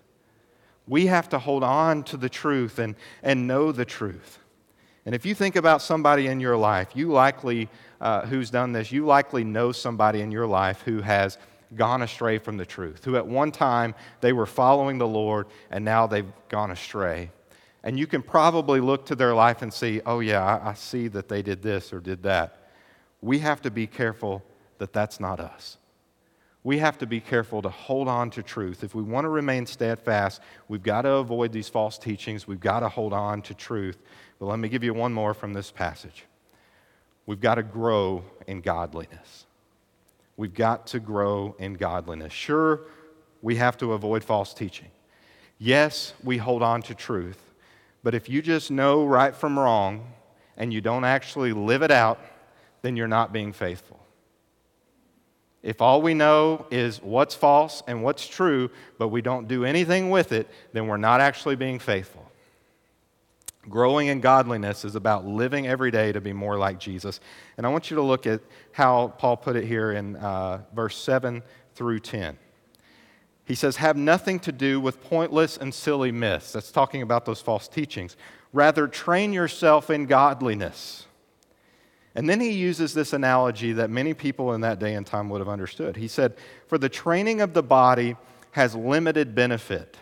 We 0.86 1.06
have 1.06 1.30
to 1.30 1.38
hold 1.38 1.64
on 1.64 2.02
to 2.04 2.18
the 2.18 2.28
truth 2.28 2.78
and, 2.78 2.94
and 3.22 3.46
know 3.46 3.72
the 3.72 3.86
truth. 3.86 4.38
And 5.04 5.14
if 5.14 5.26
you 5.26 5.34
think 5.34 5.56
about 5.56 5.82
somebody 5.82 6.28
in 6.28 6.38
your 6.38 6.56
life, 6.56 6.88
you 6.94 7.10
likely, 7.10 7.68
uh, 8.00 8.26
who's 8.26 8.50
done 8.50 8.72
this, 8.72 8.92
you 8.92 9.04
likely 9.04 9.42
know 9.42 9.72
somebody 9.72 10.20
in 10.20 10.30
your 10.30 10.46
life 10.46 10.82
who 10.82 11.00
has 11.00 11.38
gone 11.74 12.02
astray 12.02 12.38
from 12.38 12.56
the 12.56 12.66
truth, 12.66 13.04
who 13.04 13.16
at 13.16 13.26
one 13.26 13.50
time 13.50 13.94
they 14.20 14.32
were 14.32 14.46
following 14.46 14.98
the 14.98 15.06
Lord 15.06 15.46
and 15.70 15.84
now 15.84 16.06
they've 16.06 16.30
gone 16.48 16.70
astray. 16.70 17.30
And 17.82 17.98
you 17.98 18.06
can 18.06 18.22
probably 18.22 18.78
look 18.78 19.06
to 19.06 19.16
their 19.16 19.34
life 19.34 19.62
and 19.62 19.72
see, 19.72 20.00
oh, 20.06 20.20
yeah, 20.20 20.44
I, 20.44 20.70
I 20.70 20.74
see 20.74 21.08
that 21.08 21.28
they 21.28 21.42
did 21.42 21.62
this 21.62 21.92
or 21.92 21.98
did 21.98 22.22
that. 22.22 22.68
We 23.20 23.40
have 23.40 23.60
to 23.62 23.70
be 23.70 23.88
careful 23.88 24.44
that 24.78 24.92
that's 24.92 25.18
not 25.18 25.40
us. 25.40 25.78
We 26.64 26.78
have 26.78 26.98
to 26.98 27.06
be 27.06 27.20
careful 27.20 27.60
to 27.62 27.68
hold 27.68 28.06
on 28.06 28.30
to 28.30 28.42
truth. 28.42 28.84
If 28.84 28.94
we 28.94 29.02
want 29.02 29.24
to 29.24 29.28
remain 29.28 29.66
steadfast, 29.66 30.40
we've 30.68 30.82
got 30.82 31.02
to 31.02 31.14
avoid 31.14 31.52
these 31.52 31.68
false 31.68 31.98
teachings. 31.98 32.46
We've 32.46 32.60
got 32.60 32.80
to 32.80 32.88
hold 32.88 33.12
on 33.12 33.42
to 33.42 33.54
truth 33.54 33.98
but 34.42 34.48
let 34.48 34.58
me 34.58 34.68
give 34.68 34.82
you 34.82 34.92
one 34.92 35.12
more 35.12 35.34
from 35.34 35.52
this 35.52 35.70
passage. 35.70 36.24
We've 37.26 37.40
got 37.40 37.54
to 37.54 37.62
grow 37.62 38.24
in 38.48 38.60
godliness. 38.60 39.46
We've 40.36 40.52
got 40.52 40.88
to 40.88 40.98
grow 40.98 41.54
in 41.60 41.74
godliness. 41.74 42.32
Sure, 42.32 42.80
we 43.40 43.54
have 43.54 43.76
to 43.78 43.92
avoid 43.92 44.24
false 44.24 44.52
teaching. 44.52 44.88
Yes, 45.60 46.12
we 46.24 46.38
hold 46.38 46.60
on 46.60 46.82
to 46.82 46.94
truth. 46.96 47.40
But 48.02 48.16
if 48.16 48.28
you 48.28 48.42
just 48.42 48.72
know 48.72 49.06
right 49.06 49.32
from 49.32 49.56
wrong 49.56 50.12
and 50.56 50.72
you 50.72 50.80
don't 50.80 51.04
actually 51.04 51.52
live 51.52 51.82
it 51.82 51.92
out, 51.92 52.18
then 52.80 52.96
you're 52.96 53.06
not 53.06 53.32
being 53.32 53.52
faithful. 53.52 54.01
If 55.62 55.80
all 55.80 56.02
we 56.02 56.12
know 56.12 56.66
is 56.70 57.00
what's 57.02 57.34
false 57.34 57.82
and 57.86 58.02
what's 58.02 58.26
true, 58.26 58.70
but 58.98 59.08
we 59.08 59.22
don't 59.22 59.46
do 59.46 59.64
anything 59.64 60.10
with 60.10 60.32
it, 60.32 60.48
then 60.72 60.88
we're 60.88 60.96
not 60.96 61.20
actually 61.20 61.56
being 61.56 61.78
faithful. 61.78 62.28
Growing 63.68 64.08
in 64.08 64.20
godliness 64.20 64.84
is 64.84 64.96
about 64.96 65.24
living 65.24 65.68
every 65.68 65.92
day 65.92 66.10
to 66.10 66.20
be 66.20 66.32
more 66.32 66.58
like 66.58 66.80
Jesus. 66.80 67.20
And 67.56 67.64
I 67.64 67.68
want 67.68 67.90
you 67.90 67.96
to 67.96 68.02
look 68.02 68.26
at 68.26 68.40
how 68.72 69.14
Paul 69.18 69.36
put 69.36 69.54
it 69.54 69.64
here 69.64 69.92
in 69.92 70.16
uh, 70.16 70.62
verse 70.74 70.96
7 70.96 71.44
through 71.76 72.00
10. 72.00 72.36
He 73.44 73.54
says, 73.54 73.76
Have 73.76 73.96
nothing 73.96 74.40
to 74.40 74.52
do 74.52 74.80
with 74.80 75.00
pointless 75.00 75.56
and 75.56 75.72
silly 75.72 76.10
myths. 76.10 76.52
That's 76.52 76.72
talking 76.72 77.02
about 77.02 77.24
those 77.24 77.40
false 77.40 77.68
teachings. 77.68 78.16
Rather, 78.52 78.88
train 78.88 79.32
yourself 79.32 79.90
in 79.90 80.06
godliness. 80.06 81.06
And 82.14 82.28
then 82.28 82.40
he 82.40 82.52
uses 82.52 82.92
this 82.92 83.12
analogy 83.12 83.72
that 83.72 83.88
many 83.88 84.12
people 84.14 84.52
in 84.52 84.60
that 84.60 84.78
day 84.78 84.94
and 84.94 85.06
time 85.06 85.30
would 85.30 85.40
have 85.40 85.48
understood. 85.48 85.96
He 85.96 86.08
said, 86.08 86.36
For 86.66 86.76
the 86.76 86.88
training 86.88 87.40
of 87.40 87.54
the 87.54 87.62
body 87.62 88.16
has 88.52 88.74
limited 88.74 89.34
benefit 89.34 89.96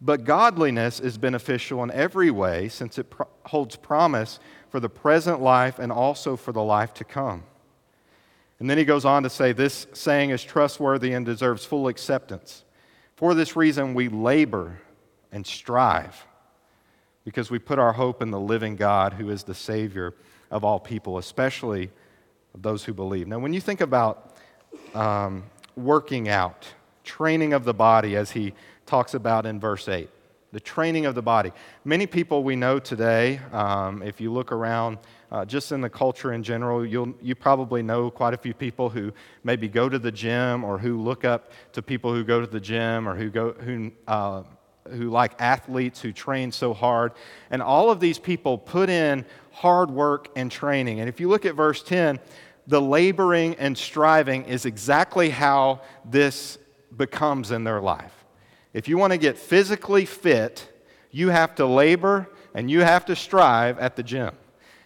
but 0.00 0.24
godliness 0.24 1.00
is 1.00 1.18
beneficial 1.18 1.82
in 1.82 1.90
every 1.90 2.30
way 2.30 2.68
since 2.68 2.98
it 2.98 3.10
pro- 3.10 3.26
holds 3.46 3.76
promise 3.76 4.38
for 4.70 4.80
the 4.80 4.88
present 4.88 5.40
life 5.40 5.78
and 5.78 5.90
also 5.90 6.36
for 6.36 6.52
the 6.52 6.62
life 6.62 6.94
to 6.94 7.04
come. 7.04 7.42
And 8.60 8.68
then 8.68 8.78
he 8.78 8.84
goes 8.84 9.04
on 9.04 9.22
to 9.24 9.30
say, 9.30 9.52
This 9.52 9.86
saying 9.92 10.30
is 10.30 10.44
trustworthy 10.44 11.12
and 11.12 11.26
deserves 11.26 11.64
full 11.64 11.88
acceptance. 11.88 12.64
For 13.16 13.34
this 13.34 13.56
reason, 13.56 13.94
we 13.94 14.08
labor 14.08 14.80
and 15.32 15.44
strive 15.44 16.26
because 17.24 17.50
we 17.50 17.58
put 17.58 17.78
our 17.78 17.92
hope 17.92 18.22
in 18.22 18.30
the 18.30 18.40
living 18.40 18.76
God 18.76 19.14
who 19.14 19.30
is 19.30 19.42
the 19.42 19.54
Savior 19.54 20.14
of 20.50 20.64
all 20.64 20.80
people, 20.80 21.18
especially 21.18 21.90
those 22.54 22.84
who 22.84 22.94
believe. 22.94 23.28
Now, 23.28 23.38
when 23.38 23.52
you 23.52 23.60
think 23.60 23.80
about 23.80 24.36
um, 24.94 25.44
working 25.76 26.28
out, 26.28 26.66
training 27.04 27.52
of 27.52 27.64
the 27.64 27.74
body, 27.74 28.16
as 28.16 28.32
he 28.32 28.54
talks 28.86 29.14
about 29.14 29.46
in 29.46 29.60
verse 29.60 29.88
8 29.88 30.08
the 30.52 30.60
training 30.60 31.04
of 31.04 31.14
the 31.14 31.22
body. 31.22 31.52
Many 31.84 32.06
people 32.06 32.42
we 32.42 32.56
know 32.56 32.78
today, 32.78 33.40
um, 33.52 34.02
if 34.02 34.20
you 34.20 34.32
look 34.32 34.50
around 34.50 34.98
uh, 35.30 35.44
just 35.44 35.72
in 35.72 35.82
the 35.82 35.90
culture 35.90 36.32
in 36.32 36.42
general, 36.42 36.86
you'll, 36.86 37.14
you 37.20 37.34
probably 37.34 37.82
know 37.82 38.10
quite 38.10 38.32
a 38.32 38.38
few 38.38 38.54
people 38.54 38.88
who 38.88 39.12
maybe 39.44 39.68
go 39.68 39.88
to 39.90 39.98
the 39.98 40.10
gym 40.10 40.64
or 40.64 40.78
who 40.78 40.98
look 41.00 41.24
up 41.24 41.52
to 41.72 41.82
people 41.82 42.14
who 42.14 42.24
go 42.24 42.40
to 42.40 42.46
the 42.46 42.60
gym 42.60 43.06
or 43.06 43.14
who, 43.14 43.28
go, 43.28 43.52
who, 43.52 43.92
uh, 44.06 44.42
who 44.90 45.10
like 45.10 45.32
athletes 45.38 46.00
who 46.00 46.12
train 46.12 46.50
so 46.50 46.72
hard. 46.72 47.12
And 47.50 47.60
all 47.60 47.90
of 47.90 48.00
these 48.00 48.18
people 48.18 48.56
put 48.56 48.88
in 48.88 49.26
hard 49.58 49.90
work 49.90 50.28
and 50.36 50.52
training. 50.52 51.00
And 51.00 51.08
if 51.08 51.18
you 51.18 51.28
look 51.28 51.44
at 51.44 51.56
verse 51.56 51.82
10, 51.82 52.20
the 52.68 52.80
laboring 52.80 53.56
and 53.56 53.76
striving 53.76 54.44
is 54.44 54.66
exactly 54.66 55.30
how 55.30 55.80
this 56.04 56.58
becomes 56.96 57.50
in 57.50 57.64
their 57.64 57.80
life. 57.80 58.24
If 58.72 58.86
you 58.86 58.98
want 58.98 59.14
to 59.14 59.18
get 59.18 59.36
physically 59.36 60.04
fit, 60.04 60.70
you 61.10 61.30
have 61.30 61.56
to 61.56 61.66
labor 61.66 62.28
and 62.54 62.70
you 62.70 62.82
have 62.82 63.06
to 63.06 63.16
strive 63.16 63.80
at 63.80 63.96
the 63.96 64.04
gym. 64.04 64.32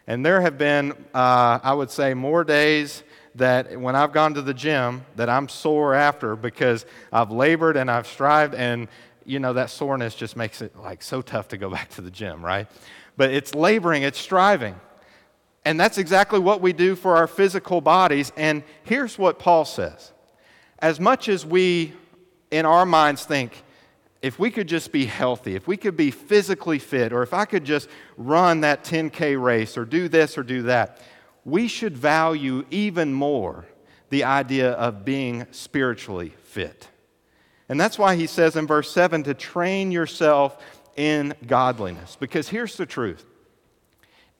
And 0.06 0.24
there 0.24 0.40
have 0.40 0.56
been, 0.56 0.92
uh, 1.12 1.58
I 1.62 1.74
would 1.74 1.90
say, 1.90 2.14
more 2.14 2.42
days 2.42 3.02
that 3.34 3.78
when 3.78 3.94
I've 3.94 4.12
gone 4.12 4.34
to 4.34 4.42
the 4.42 4.54
gym 4.54 5.04
that 5.16 5.28
I'm 5.28 5.48
sore 5.48 5.92
after 5.92 6.34
because 6.34 6.86
I've 7.12 7.30
labored 7.30 7.76
and 7.76 7.90
I've 7.90 8.06
strived, 8.06 8.54
and 8.54 8.88
you 9.24 9.38
know 9.38 9.52
that 9.52 9.70
soreness 9.70 10.14
just 10.14 10.36
makes 10.36 10.60
it 10.62 10.76
like 10.76 11.02
so 11.02 11.22
tough 11.22 11.48
to 11.48 11.56
go 11.56 11.70
back 11.76 11.90
to 11.90 12.00
the 12.00 12.10
gym, 12.10 12.44
right? 12.44 12.66
But 13.16 13.30
it's 13.30 13.54
laboring, 13.54 14.02
it's 14.02 14.18
striving. 14.18 14.74
And 15.64 15.78
that's 15.78 15.98
exactly 15.98 16.38
what 16.38 16.60
we 16.60 16.72
do 16.72 16.96
for 16.96 17.16
our 17.16 17.26
physical 17.26 17.80
bodies. 17.80 18.32
And 18.36 18.62
here's 18.84 19.18
what 19.18 19.38
Paul 19.38 19.64
says 19.64 20.12
As 20.78 20.98
much 20.98 21.28
as 21.28 21.46
we, 21.46 21.92
in 22.50 22.66
our 22.66 22.86
minds, 22.86 23.24
think, 23.24 23.62
if 24.22 24.38
we 24.38 24.50
could 24.50 24.68
just 24.68 24.92
be 24.92 25.04
healthy, 25.04 25.56
if 25.56 25.66
we 25.66 25.76
could 25.76 25.96
be 25.96 26.10
physically 26.10 26.78
fit, 26.78 27.12
or 27.12 27.22
if 27.22 27.34
I 27.34 27.44
could 27.44 27.64
just 27.64 27.88
run 28.16 28.60
that 28.60 28.84
10K 28.84 29.40
race 29.40 29.76
or 29.76 29.84
do 29.84 30.08
this 30.08 30.38
or 30.38 30.44
do 30.44 30.62
that, 30.62 31.00
we 31.44 31.66
should 31.66 31.96
value 31.96 32.64
even 32.70 33.12
more 33.12 33.66
the 34.10 34.24
idea 34.24 34.72
of 34.72 35.04
being 35.04 35.46
spiritually 35.50 36.34
fit. 36.44 36.88
And 37.68 37.80
that's 37.80 37.98
why 37.98 38.14
he 38.14 38.26
says 38.26 38.56
in 38.56 38.66
verse 38.66 38.92
7 38.92 39.24
to 39.24 39.34
train 39.34 39.90
yourself 39.90 40.62
in 40.96 41.34
godliness. 41.46 42.16
Because 42.18 42.48
here's 42.48 42.76
the 42.76 42.86
truth 42.86 43.24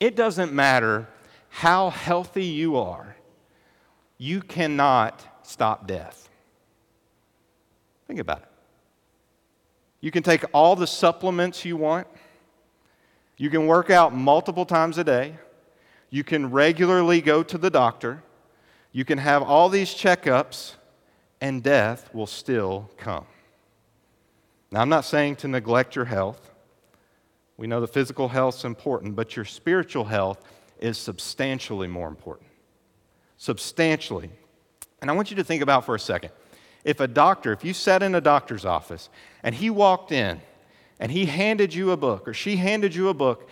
it 0.01 0.17
doesn't 0.17 0.53
matter 0.53 1.09
how 1.49 1.91
healthy 1.91 2.47
you 2.47 2.77
are, 2.77 3.17
you 4.19 4.41
cannot 4.41 5.23
stop 5.43 5.87
death. 5.87 6.29
Think 8.07 8.19
about 8.19 8.38
it. 8.38 8.49
You 10.01 10.11
can 10.11 10.23
take 10.23 10.45
all 10.53 10.75
the 10.75 10.87
supplements 10.87 11.65
you 11.65 11.77
want. 11.77 12.09
You 13.37 13.51
can 13.51 13.67
work 13.67 13.91
out 13.91 14.15
multiple 14.15 14.67
times 14.67 14.99
a 14.99 15.05
day. 15.05 15.37
You 16.11 16.25
can 16.25 16.51
regularly 16.51 17.21
go 17.21 17.43
to 17.43 17.57
the 17.57 17.71
doctor. 17.71 18.23
You 18.93 19.05
can 19.05 19.19
have 19.19 19.43
all 19.43 19.69
these 19.69 19.91
checkups, 19.91 20.75
and 21.41 21.62
death 21.62 22.12
will 22.12 22.27
still 22.27 22.91
come. 22.99 23.25
Now, 24.73 24.81
I'm 24.81 24.89
not 24.89 25.05
saying 25.05 25.37
to 25.37 25.49
neglect 25.49 25.95
your 25.95 26.07
health. 26.07 26.51
We 27.59 27.67
know 27.67 27.83
the 27.83 27.87
physical 27.87 28.29
health 28.29 28.57
is 28.57 28.65
important, 28.65 29.15
but 29.15 29.37
your 29.37 29.45
spiritual 29.45 30.07
health 30.07 30.43
is 30.81 30.97
substantially 30.97 31.87
more 31.87 32.09
important. 32.09 32.49
Substantially. 33.37 34.31
And 35.03 35.11
I 35.11 35.15
want 35.15 35.31
you 35.31 35.37
to 35.37 35.45
think 35.45 35.63
about 35.63 35.85
for 35.85 35.95
a 35.95 36.01
second 36.01 36.31
if 36.85 36.99
a 36.99 37.07
doctor, 37.07 37.53
if 37.53 37.65
you 37.65 37.75
sat 37.75 38.03
in 38.03 38.15
a 38.15 38.21
doctor's 38.21 38.65
office 38.65 39.09
and 39.45 39.55
he 39.55 39.71
walked 39.71 40.11
in 40.11 40.41
and 40.99 41.13
he 41.13 41.27
handed 41.27 41.73
you 41.73 41.93
a 41.93 41.97
book 41.97 42.27
or 42.27 42.35
she 42.35 42.57
handed 42.57 42.95
you 42.95 43.09
a 43.09 43.15
book 43.15 43.49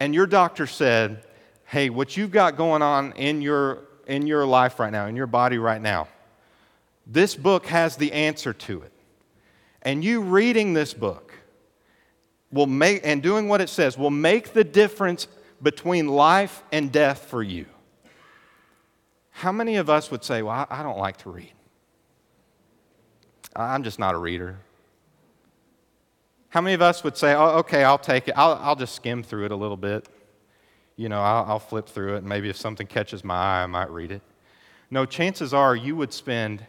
and 0.00 0.14
your 0.14 0.26
doctor 0.26 0.66
said, 0.66 1.22
Hey, 1.66 1.90
what 1.90 2.16
you've 2.16 2.32
got 2.32 2.56
going 2.56 2.82
on 2.82 3.12
in 3.12 3.42
your, 3.42 3.82
in 4.06 4.26
your 4.26 4.46
life 4.46 4.80
right 4.80 4.90
now, 4.90 5.06
in 5.06 5.14
your 5.14 5.26
body 5.26 5.58
right 5.58 5.80
now, 5.80 6.08
this 7.06 7.34
book 7.36 7.66
has 7.66 7.96
the 7.96 8.12
answer 8.12 8.52
to 8.52 8.82
it. 8.82 8.93
And 9.84 10.02
you 10.02 10.20
reading 10.20 10.72
this 10.72 10.94
book 10.94 11.32
will 12.50 12.66
make, 12.66 13.02
and 13.04 13.22
doing 13.22 13.48
what 13.48 13.60
it 13.60 13.68
says, 13.68 13.98
will 13.98 14.10
make 14.10 14.52
the 14.52 14.64
difference 14.64 15.26
between 15.62 16.08
life 16.08 16.62
and 16.72 16.90
death 16.90 17.26
for 17.26 17.42
you. 17.42 17.66
How 19.30 19.52
many 19.52 19.76
of 19.76 19.90
us 19.90 20.10
would 20.10 20.24
say, 20.24 20.42
Well, 20.42 20.66
I 20.70 20.82
don't 20.82 20.98
like 20.98 21.18
to 21.18 21.30
read? 21.30 21.52
I'm 23.56 23.82
just 23.82 23.98
not 23.98 24.14
a 24.14 24.18
reader. 24.18 24.58
How 26.48 26.60
many 26.60 26.74
of 26.74 26.82
us 26.82 27.02
would 27.02 27.16
say, 27.16 27.34
oh, 27.34 27.58
okay, 27.58 27.82
I'll 27.82 27.98
take 27.98 28.28
it. 28.28 28.34
I'll, 28.36 28.58
I'll 28.62 28.76
just 28.76 28.94
skim 28.94 29.22
through 29.22 29.46
it 29.46 29.50
a 29.50 29.56
little 29.56 29.76
bit. 29.76 30.08
You 30.96 31.08
know, 31.08 31.20
I'll, 31.20 31.44
I'll 31.44 31.58
flip 31.58 31.88
through 31.88 32.14
it, 32.14 32.18
and 32.18 32.28
maybe 32.28 32.48
if 32.48 32.56
something 32.56 32.86
catches 32.86 33.24
my 33.24 33.34
eye, 33.34 33.62
I 33.64 33.66
might 33.66 33.90
read 33.90 34.12
it. 34.12 34.22
No, 34.90 35.04
chances 35.04 35.52
are 35.52 35.74
you 35.74 35.96
would 35.96 36.12
spend 36.12 36.64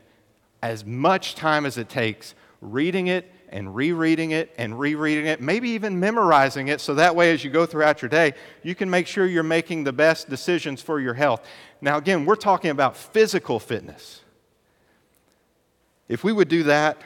as 0.64 0.84
much 0.84 1.36
time 1.36 1.68
as 1.68 1.78
it 1.78 1.90
takes 1.90 2.34
reading 2.72 3.08
it 3.08 3.32
and 3.50 3.76
rereading 3.76 4.32
it 4.32 4.54
and 4.58 4.78
rereading 4.80 5.28
it, 5.28 5.40
maybe 5.40 5.70
even 5.70 6.00
memorizing 6.00 6.68
it, 6.68 6.82
so 6.82 6.96
that 6.96 7.16
way 7.16 7.32
as 7.32 7.44
you 7.44 7.50
go 7.50 7.66
throughout 7.66 8.02
your 8.02 8.10
day, 8.10 8.34
you 8.64 8.76
can 8.76 8.90
make 8.90 9.08
sure 9.08 9.26
you're 9.26 9.44
making 9.44 9.84
the 9.84 9.94
best 9.94 10.30
decisions 10.30 10.82
for 10.82 11.00
your 11.00 11.14
health. 11.14 11.46
Now, 11.82 11.98
again, 11.98 12.26
we're 12.26 12.36
talking 12.36 12.72
about 12.72 12.98
physical 12.98 13.60
fitness. 13.60 14.22
If 16.08 16.24
we 16.24 16.34
would 16.34 16.48
do 16.48 16.64
that 16.64 17.02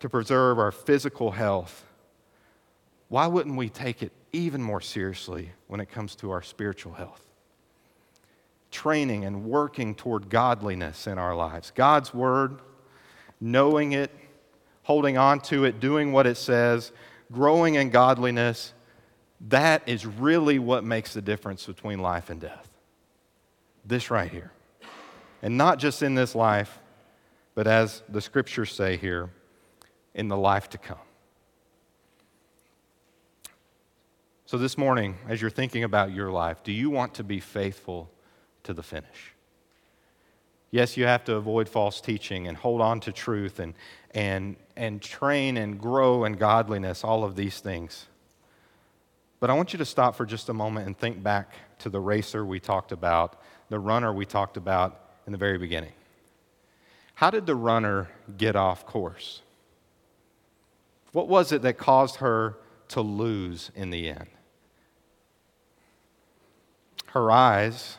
to 0.00 0.08
preserve 0.08 0.58
our 0.58 0.72
physical 0.72 1.30
health, 1.30 1.84
why 3.08 3.26
wouldn't 3.26 3.56
we 3.56 3.68
take 3.68 4.02
it 4.02 4.12
even 4.32 4.62
more 4.62 4.80
seriously 4.80 5.52
when 5.68 5.80
it 5.80 5.90
comes 5.90 6.16
to 6.16 6.30
our 6.30 6.42
spiritual 6.42 6.94
health? 6.94 7.20
Training 8.70 9.24
and 9.24 9.44
working 9.44 9.94
toward 9.94 10.28
godliness 10.28 11.06
in 11.06 11.18
our 11.18 11.36
lives. 11.36 11.70
God's 11.74 12.12
Word, 12.12 12.58
knowing 13.40 13.92
it, 13.92 14.10
holding 14.84 15.18
on 15.18 15.40
to 15.40 15.64
it, 15.64 15.80
doing 15.80 16.12
what 16.12 16.26
it 16.26 16.36
says, 16.36 16.92
growing 17.32 17.74
in 17.74 17.90
godliness, 17.90 18.72
that 19.48 19.82
is 19.86 20.06
really 20.06 20.58
what 20.58 20.84
makes 20.84 21.12
the 21.12 21.20
difference 21.20 21.66
between 21.66 21.98
life 21.98 22.30
and 22.30 22.40
death. 22.40 22.68
This 23.84 24.10
right 24.10 24.30
here. 24.30 24.52
And 25.42 25.58
not 25.58 25.78
just 25.78 26.02
in 26.02 26.14
this 26.14 26.34
life, 26.34 26.78
but 27.54 27.66
as 27.66 28.02
the 28.08 28.20
scriptures 28.20 28.72
say 28.72 28.96
here, 28.96 29.30
in 30.14 30.28
the 30.28 30.36
life 30.36 30.70
to 30.70 30.78
come. 30.78 30.96
So, 34.46 34.58
this 34.58 34.78
morning, 34.78 35.16
as 35.28 35.40
you're 35.40 35.50
thinking 35.50 35.84
about 35.84 36.12
your 36.12 36.30
life, 36.30 36.62
do 36.62 36.70
you 36.70 36.88
want 36.88 37.14
to 37.14 37.24
be 37.24 37.40
faithful 37.40 38.10
to 38.62 38.72
the 38.72 38.82
finish? 38.82 39.33
Yes, 40.74 40.96
you 40.96 41.06
have 41.06 41.22
to 41.26 41.36
avoid 41.36 41.68
false 41.68 42.00
teaching 42.00 42.48
and 42.48 42.56
hold 42.56 42.80
on 42.80 42.98
to 43.02 43.12
truth 43.12 43.60
and, 43.60 43.74
and, 44.10 44.56
and 44.74 45.00
train 45.00 45.56
and 45.56 45.80
grow 45.80 46.24
in 46.24 46.32
godliness, 46.32 47.04
all 47.04 47.22
of 47.22 47.36
these 47.36 47.60
things. 47.60 48.06
But 49.38 49.50
I 49.50 49.52
want 49.52 49.72
you 49.72 49.78
to 49.78 49.84
stop 49.84 50.16
for 50.16 50.26
just 50.26 50.48
a 50.48 50.52
moment 50.52 50.88
and 50.88 50.98
think 50.98 51.22
back 51.22 51.52
to 51.78 51.88
the 51.88 52.00
racer 52.00 52.44
we 52.44 52.58
talked 52.58 52.90
about, 52.90 53.40
the 53.68 53.78
runner 53.78 54.12
we 54.12 54.26
talked 54.26 54.56
about 54.56 55.00
in 55.28 55.32
the 55.32 55.38
very 55.38 55.58
beginning. 55.58 55.92
How 57.14 57.30
did 57.30 57.46
the 57.46 57.54
runner 57.54 58.08
get 58.36 58.56
off 58.56 58.84
course? 58.84 59.42
What 61.12 61.28
was 61.28 61.52
it 61.52 61.62
that 61.62 61.78
caused 61.78 62.16
her 62.16 62.56
to 62.88 63.00
lose 63.00 63.70
in 63.76 63.90
the 63.90 64.08
end? 64.08 64.26
Her 67.12 67.30
eyes 67.30 67.98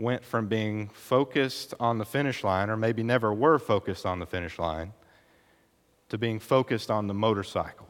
went 0.00 0.24
from 0.24 0.48
being 0.48 0.88
focused 0.88 1.74
on 1.78 1.98
the 1.98 2.04
finish 2.04 2.42
line, 2.42 2.70
or 2.70 2.76
maybe 2.76 3.02
never 3.02 3.32
were 3.32 3.58
focused 3.58 4.06
on 4.06 4.18
the 4.18 4.26
finish 4.26 4.58
line, 4.58 4.92
to 6.08 6.18
being 6.18 6.38
focused 6.40 6.90
on 6.90 7.06
the 7.06 7.14
motorcycle. 7.14 7.86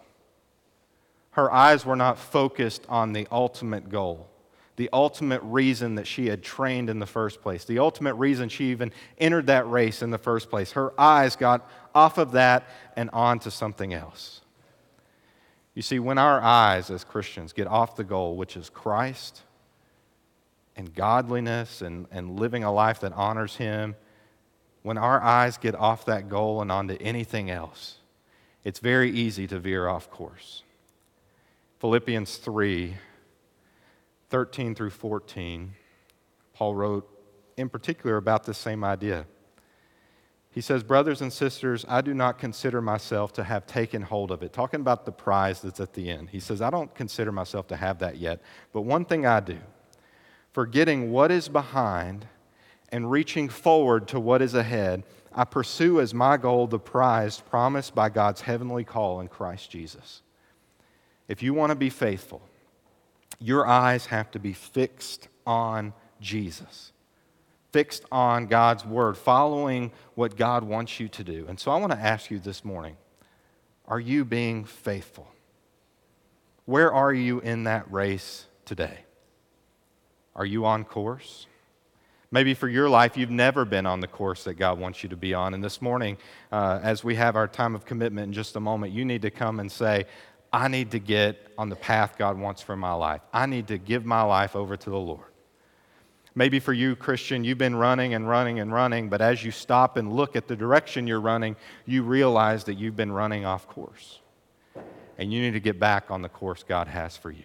Her 1.32 1.50
eyes 1.52 1.86
were 1.86 1.96
not 1.96 2.18
focused 2.18 2.84
on 2.88 3.12
the 3.12 3.26
ultimate 3.30 3.88
goal 3.88 4.30
the 4.80 4.88
ultimate 4.94 5.42
reason 5.42 5.96
that 5.96 6.06
she 6.06 6.28
had 6.28 6.42
trained 6.42 6.88
in 6.88 7.00
the 7.00 7.06
first 7.06 7.42
place, 7.42 7.66
the 7.66 7.80
ultimate 7.80 8.14
reason 8.14 8.48
she 8.48 8.70
even 8.70 8.90
entered 9.18 9.48
that 9.48 9.68
race 9.68 10.00
in 10.00 10.10
the 10.10 10.16
first 10.16 10.48
place. 10.48 10.72
Her 10.72 10.98
eyes 10.98 11.36
got 11.36 11.70
off 11.94 12.16
of 12.16 12.32
that 12.32 12.66
and 12.96 13.10
onto 13.10 13.50
something 13.50 13.92
else. 13.92 14.40
You 15.74 15.82
see, 15.82 15.98
when 15.98 16.16
our 16.16 16.40
eyes 16.40 16.90
as 16.90 17.04
Christians 17.04 17.52
get 17.52 17.66
off 17.66 17.94
the 17.94 18.04
goal, 18.04 18.36
which 18.36 18.56
is 18.56 18.70
Christ 18.70 19.42
and 20.76 20.94
godliness 20.94 21.82
and, 21.82 22.06
and 22.10 22.38
living 22.38 22.64
a 22.64 22.72
life 22.72 23.00
that 23.00 23.12
honors 23.12 23.56
Him, 23.56 23.96
when 24.82 24.96
our 24.96 25.20
eyes 25.20 25.58
get 25.58 25.74
off 25.74 26.06
that 26.06 26.28
goal 26.28 26.62
and 26.62 26.72
onto 26.72 26.96
anything 27.00 27.50
else, 27.50 27.96
it's 28.64 28.78
very 28.78 29.10
easy 29.10 29.46
to 29.46 29.58
veer 29.58 29.88
off 29.88 30.10
course. 30.10 30.62
Philippians 31.78 32.36
3 32.36 32.96
13 34.28 34.76
through 34.76 34.90
14, 34.90 35.74
Paul 36.54 36.76
wrote 36.76 37.08
in 37.56 37.68
particular 37.68 38.16
about 38.16 38.44
this 38.44 38.58
same 38.58 38.84
idea. 38.84 39.26
He 40.52 40.60
says, 40.60 40.82
Brothers 40.82 41.20
and 41.20 41.32
sisters, 41.32 41.84
I 41.88 42.00
do 42.00 42.14
not 42.14 42.38
consider 42.38 42.80
myself 42.80 43.32
to 43.34 43.44
have 43.44 43.66
taken 43.66 44.02
hold 44.02 44.30
of 44.30 44.42
it. 44.42 44.52
Talking 44.52 44.80
about 44.80 45.04
the 45.04 45.12
prize 45.12 45.62
that's 45.62 45.80
at 45.80 45.94
the 45.94 46.10
end. 46.10 46.30
He 46.30 46.40
says, 46.40 46.60
I 46.60 46.70
don't 46.70 46.92
consider 46.94 47.30
myself 47.30 47.68
to 47.68 47.76
have 47.76 47.98
that 48.00 48.18
yet. 48.18 48.40
But 48.72 48.82
one 48.82 49.04
thing 49.04 49.26
I 49.26 49.40
do, 49.40 49.58
forgetting 50.52 51.12
what 51.12 51.30
is 51.30 51.48
behind 51.48 52.26
and 52.90 53.10
reaching 53.10 53.48
forward 53.48 54.08
to 54.08 54.20
what 54.20 54.42
is 54.42 54.54
ahead, 54.54 55.04
I 55.32 55.44
pursue 55.44 56.00
as 56.00 56.12
my 56.12 56.36
goal 56.36 56.66
the 56.66 56.78
prize 56.78 57.40
promised 57.40 57.94
by 57.94 58.08
God's 58.08 58.40
heavenly 58.40 58.84
call 58.84 59.20
in 59.20 59.28
Christ 59.28 59.70
Jesus. 59.70 60.22
If 61.28 61.42
you 61.42 61.54
want 61.54 61.70
to 61.70 61.76
be 61.76 61.90
faithful, 61.90 62.42
your 63.38 63.66
eyes 63.66 64.06
have 64.06 64.30
to 64.32 64.38
be 64.40 64.52
fixed 64.52 65.28
on 65.46 65.92
Jesus, 66.20 66.92
fixed 67.72 68.04
on 68.10 68.46
God's 68.46 68.84
word, 68.84 69.16
following 69.16 69.92
what 70.14 70.36
God 70.36 70.64
wants 70.64 70.98
you 70.98 71.08
to 71.08 71.22
do. 71.22 71.46
And 71.48 71.58
so 71.58 71.70
I 71.70 71.78
want 71.78 71.92
to 71.92 71.98
ask 71.98 72.30
you 72.30 72.38
this 72.38 72.64
morning 72.64 72.96
are 73.86 74.00
you 74.00 74.24
being 74.24 74.64
faithful? 74.64 75.28
Where 76.64 76.92
are 76.92 77.12
you 77.12 77.40
in 77.40 77.64
that 77.64 77.90
race 77.90 78.46
today? 78.64 79.00
Are 80.34 80.46
you 80.46 80.66
on 80.66 80.84
course? 80.84 81.46
Maybe 82.32 82.54
for 82.54 82.68
your 82.68 82.88
life, 82.88 83.16
you've 83.16 83.30
never 83.30 83.64
been 83.64 83.86
on 83.86 83.98
the 83.98 84.06
course 84.06 84.44
that 84.44 84.54
God 84.54 84.78
wants 84.78 85.02
you 85.02 85.08
to 85.08 85.16
be 85.16 85.34
on. 85.34 85.52
And 85.52 85.64
this 85.64 85.82
morning, 85.82 86.16
uh, 86.52 86.78
as 86.80 87.02
we 87.02 87.16
have 87.16 87.34
our 87.34 87.48
time 87.48 87.74
of 87.74 87.84
commitment 87.84 88.28
in 88.28 88.32
just 88.32 88.54
a 88.54 88.60
moment, 88.60 88.92
you 88.92 89.04
need 89.04 89.22
to 89.22 89.30
come 89.30 89.58
and 89.58 89.70
say, 89.70 90.06
I 90.52 90.68
need 90.68 90.92
to 90.92 91.00
get 91.00 91.48
on 91.58 91.68
the 91.68 91.76
path 91.76 92.14
God 92.16 92.38
wants 92.38 92.62
for 92.62 92.76
my 92.76 92.92
life. 92.92 93.20
I 93.32 93.46
need 93.46 93.68
to 93.68 93.78
give 93.78 94.04
my 94.04 94.22
life 94.22 94.54
over 94.54 94.76
to 94.76 94.90
the 94.90 94.98
Lord. 94.98 95.26
Maybe 96.34 96.60
for 96.60 96.72
you, 96.72 96.94
Christian, 96.94 97.42
you've 97.42 97.58
been 97.58 97.74
running 97.74 98.14
and 98.14 98.28
running 98.28 98.60
and 98.60 98.72
running, 98.72 99.08
but 99.08 99.20
as 99.20 99.42
you 99.42 99.50
stop 99.50 99.96
and 99.96 100.12
look 100.12 100.36
at 100.36 100.46
the 100.46 100.54
direction 100.54 101.08
you're 101.08 101.20
running, 101.20 101.56
you 101.86 102.04
realize 102.04 102.64
that 102.64 102.74
you've 102.74 102.96
been 102.96 103.10
running 103.10 103.44
off 103.44 103.66
course. 103.66 104.20
And 105.18 105.32
you 105.32 105.42
need 105.42 105.52
to 105.52 105.60
get 105.60 105.80
back 105.80 106.10
on 106.10 106.22
the 106.22 106.28
course 106.28 106.62
God 106.62 106.86
has 106.86 107.16
for 107.16 107.32
you. 107.32 107.44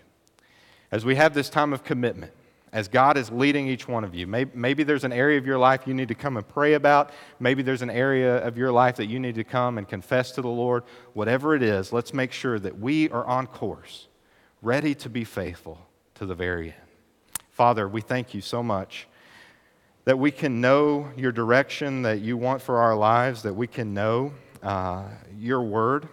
As 0.91 1.03
we 1.03 1.15
have 1.15 1.33
this 1.33 1.49
time 1.49 1.73
of 1.73 1.83
commitment, 1.83 2.31
as 2.73 2.87
God 2.87 3.17
is 3.17 3.31
leading 3.31 3.67
each 3.67 3.87
one 3.87 4.03
of 4.03 4.13
you. 4.13 4.27
Maybe, 4.27 4.51
maybe, 4.53 4.83
there's 4.83 5.03
an 5.03 5.13
area 5.13 5.37
of 5.37 5.45
your 5.45 5.57
life 5.57 5.87
you 5.87 5.93
need 5.93 6.09
to 6.09 6.15
come 6.15 6.35
and 6.37 6.47
pray 6.47 6.73
about. 6.73 7.11
Maybe 7.39 7.63
there's 7.63 7.81
an 7.81 7.89
area 7.89 8.37
of 8.45 8.57
your 8.57 8.71
life 8.71 8.97
that 8.97 9.05
you 9.05 9.19
need 9.19 9.35
to 9.35 9.43
come 9.43 9.77
and 9.77 9.87
confess 9.87 10.31
to 10.33 10.41
the 10.41 10.49
Lord. 10.49 10.83
Whatever 11.13 11.55
it 11.55 11.63
is, 11.63 11.93
let's 11.93 12.13
make 12.13 12.31
sure 12.31 12.59
that 12.59 12.77
we 12.77 13.09
are 13.09 13.25
on 13.25 13.47
course, 13.47 14.07
ready 14.61 14.93
to 14.95 15.09
be 15.09 15.23
faithful 15.23 15.79
to 16.15 16.25
the 16.25 16.35
very 16.35 16.67
end. 16.73 16.81
Father, 17.51 17.87
we 17.87 18.01
thank 18.01 18.33
you 18.33 18.41
so 18.41 18.61
much 18.61 19.07
that 20.03 20.19
we 20.19 20.29
can 20.29 20.61
know 20.61 21.09
your 21.15 21.31
direction 21.31 22.03
that 22.03 22.19
you 22.19 22.37
want 22.37 22.61
for 22.61 22.77
our 22.77 22.95
lives, 22.95 23.43
that 23.43 23.53
we 23.53 23.67
can 23.67 23.93
know 23.93 24.33
uh, 24.61 25.03
your 25.37 25.61
word. 25.61 26.07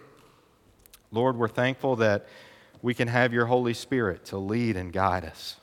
Lord, 1.11 1.37
we're 1.37 1.49
thankful 1.49 1.97
that 1.97 2.27
we 2.81 2.95
can 2.95 3.09
have 3.09 3.33
your 3.33 3.47
Holy 3.47 3.75
Spirit 3.75 4.25
to 4.27 4.39
lead 4.39 4.77
and 4.77 4.93
guide 4.93 5.25
us. 5.25 5.57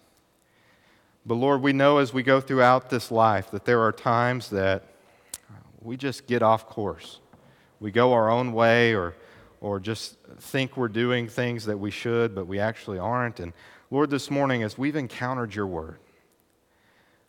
But 1.29 1.35
Lord, 1.35 1.61
we 1.61 1.73
know 1.73 1.99
as 1.99 2.11
we 2.11 2.23
go 2.23 2.41
throughout 2.41 2.89
this 2.89 3.11
life 3.11 3.51
that 3.51 3.63
there 3.63 3.81
are 3.81 3.91
times 3.91 4.49
that 4.49 4.81
uh, 5.47 5.53
we 5.79 5.95
just 5.95 6.25
get 6.25 6.41
off 6.41 6.65
course. 6.65 7.19
We 7.79 7.91
go 7.91 8.13
our 8.13 8.31
own 8.31 8.51
way 8.51 8.95
or, 8.95 9.13
or 9.61 9.79
just 9.79 10.17
think 10.39 10.75
we're 10.75 10.87
doing 10.87 11.27
things 11.27 11.65
that 11.65 11.77
we 11.77 11.91
should, 11.91 12.33
but 12.33 12.47
we 12.47 12.57
actually 12.57 12.97
aren't. 12.97 13.39
And 13.39 13.53
Lord, 13.91 14.09
this 14.09 14.31
morning, 14.31 14.63
as 14.63 14.75
we've 14.75 14.95
encountered 14.95 15.53
your 15.53 15.67
word, 15.67 15.99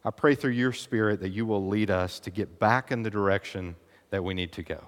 I 0.03 0.11
pray 0.11 0.35
through 0.35 0.53
your 0.53 0.73
spirit 0.73 1.21
that 1.21 1.29
you 1.29 1.45
will 1.45 1.69
lead 1.69 1.91
us 1.91 2.21
to 2.21 2.31
get 2.31 2.59
back 2.59 2.91
in 2.91 3.03
the 3.03 3.11
direction 3.11 3.77
that 4.09 4.25
we 4.25 4.33
need 4.33 4.53
to 4.53 4.63
go. 4.63 4.83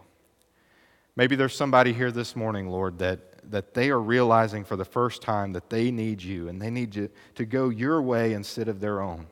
Maybe 1.17 1.37
there's 1.37 1.55
somebody 1.55 1.93
here 1.93 2.11
this 2.11 2.35
morning, 2.35 2.71
Lord, 2.71 2.99
that 3.01 3.32
that 3.51 3.75
they 3.75 3.91
are 3.91 4.01
realizing 4.01 4.65
for 4.65 4.77
the 4.77 4.85
first 4.85 5.23
time 5.23 5.53
that 5.53 5.71
they 5.71 5.91
need 5.91 6.23
you 6.23 6.49
and 6.49 6.61
they 6.61 6.71
need 6.71 6.95
you 6.95 7.11
to 7.35 7.45
go 7.45 7.69
your 7.69 8.01
way 8.01 8.33
instead 8.33 8.69
of 8.69 8.81
their 8.81 9.01
own. 9.01 9.27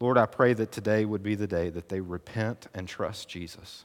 Lord, 0.00 0.18
I 0.18 0.26
pray 0.26 0.52
that 0.54 0.70
today 0.70 1.04
would 1.04 1.22
be 1.22 1.34
the 1.34 1.46
day 1.46 1.70
that 1.70 1.88
they 1.88 2.00
repent 2.00 2.68
and 2.74 2.86
trust 2.86 3.28
Jesus. 3.28 3.84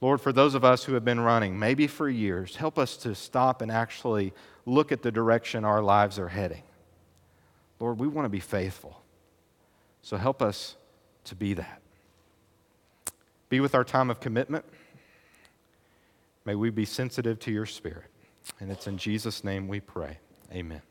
Lord, 0.00 0.20
for 0.20 0.32
those 0.32 0.54
of 0.54 0.64
us 0.64 0.84
who 0.84 0.94
have 0.94 1.04
been 1.04 1.20
running, 1.20 1.58
maybe 1.58 1.86
for 1.86 2.08
years, 2.08 2.56
help 2.56 2.78
us 2.78 2.96
to 2.98 3.14
stop 3.14 3.62
and 3.62 3.70
actually 3.70 4.34
look 4.66 4.92
at 4.92 5.02
the 5.02 5.10
direction 5.10 5.64
our 5.64 5.80
lives 5.80 6.18
are 6.18 6.28
heading. 6.28 6.62
Lord, 7.80 7.98
we 7.98 8.08
want 8.08 8.26
to 8.26 8.30
be 8.30 8.40
faithful. 8.40 9.00
So 10.02 10.16
help 10.18 10.42
us 10.42 10.76
to 11.24 11.34
be 11.34 11.54
that. 11.54 11.80
Be 13.48 13.60
with 13.60 13.74
our 13.74 13.84
time 13.84 14.10
of 14.10 14.20
commitment. 14.20 14.64
May 16.44 16.54
we 16.54 16.70
be 16.70 16.84
sensitive 16.84 17.38
to 17.40 17.50
your 17.50 17.66
spirit. 17.66 18.10
And 18.60 18.70
it's 18.70 18.86
in 18.86 18.98
Jesus' 18.98 19.44
name 19.44 19.68
we 19.68 19.80
pray. 19.80 20.18
Amen. 20.52 20.82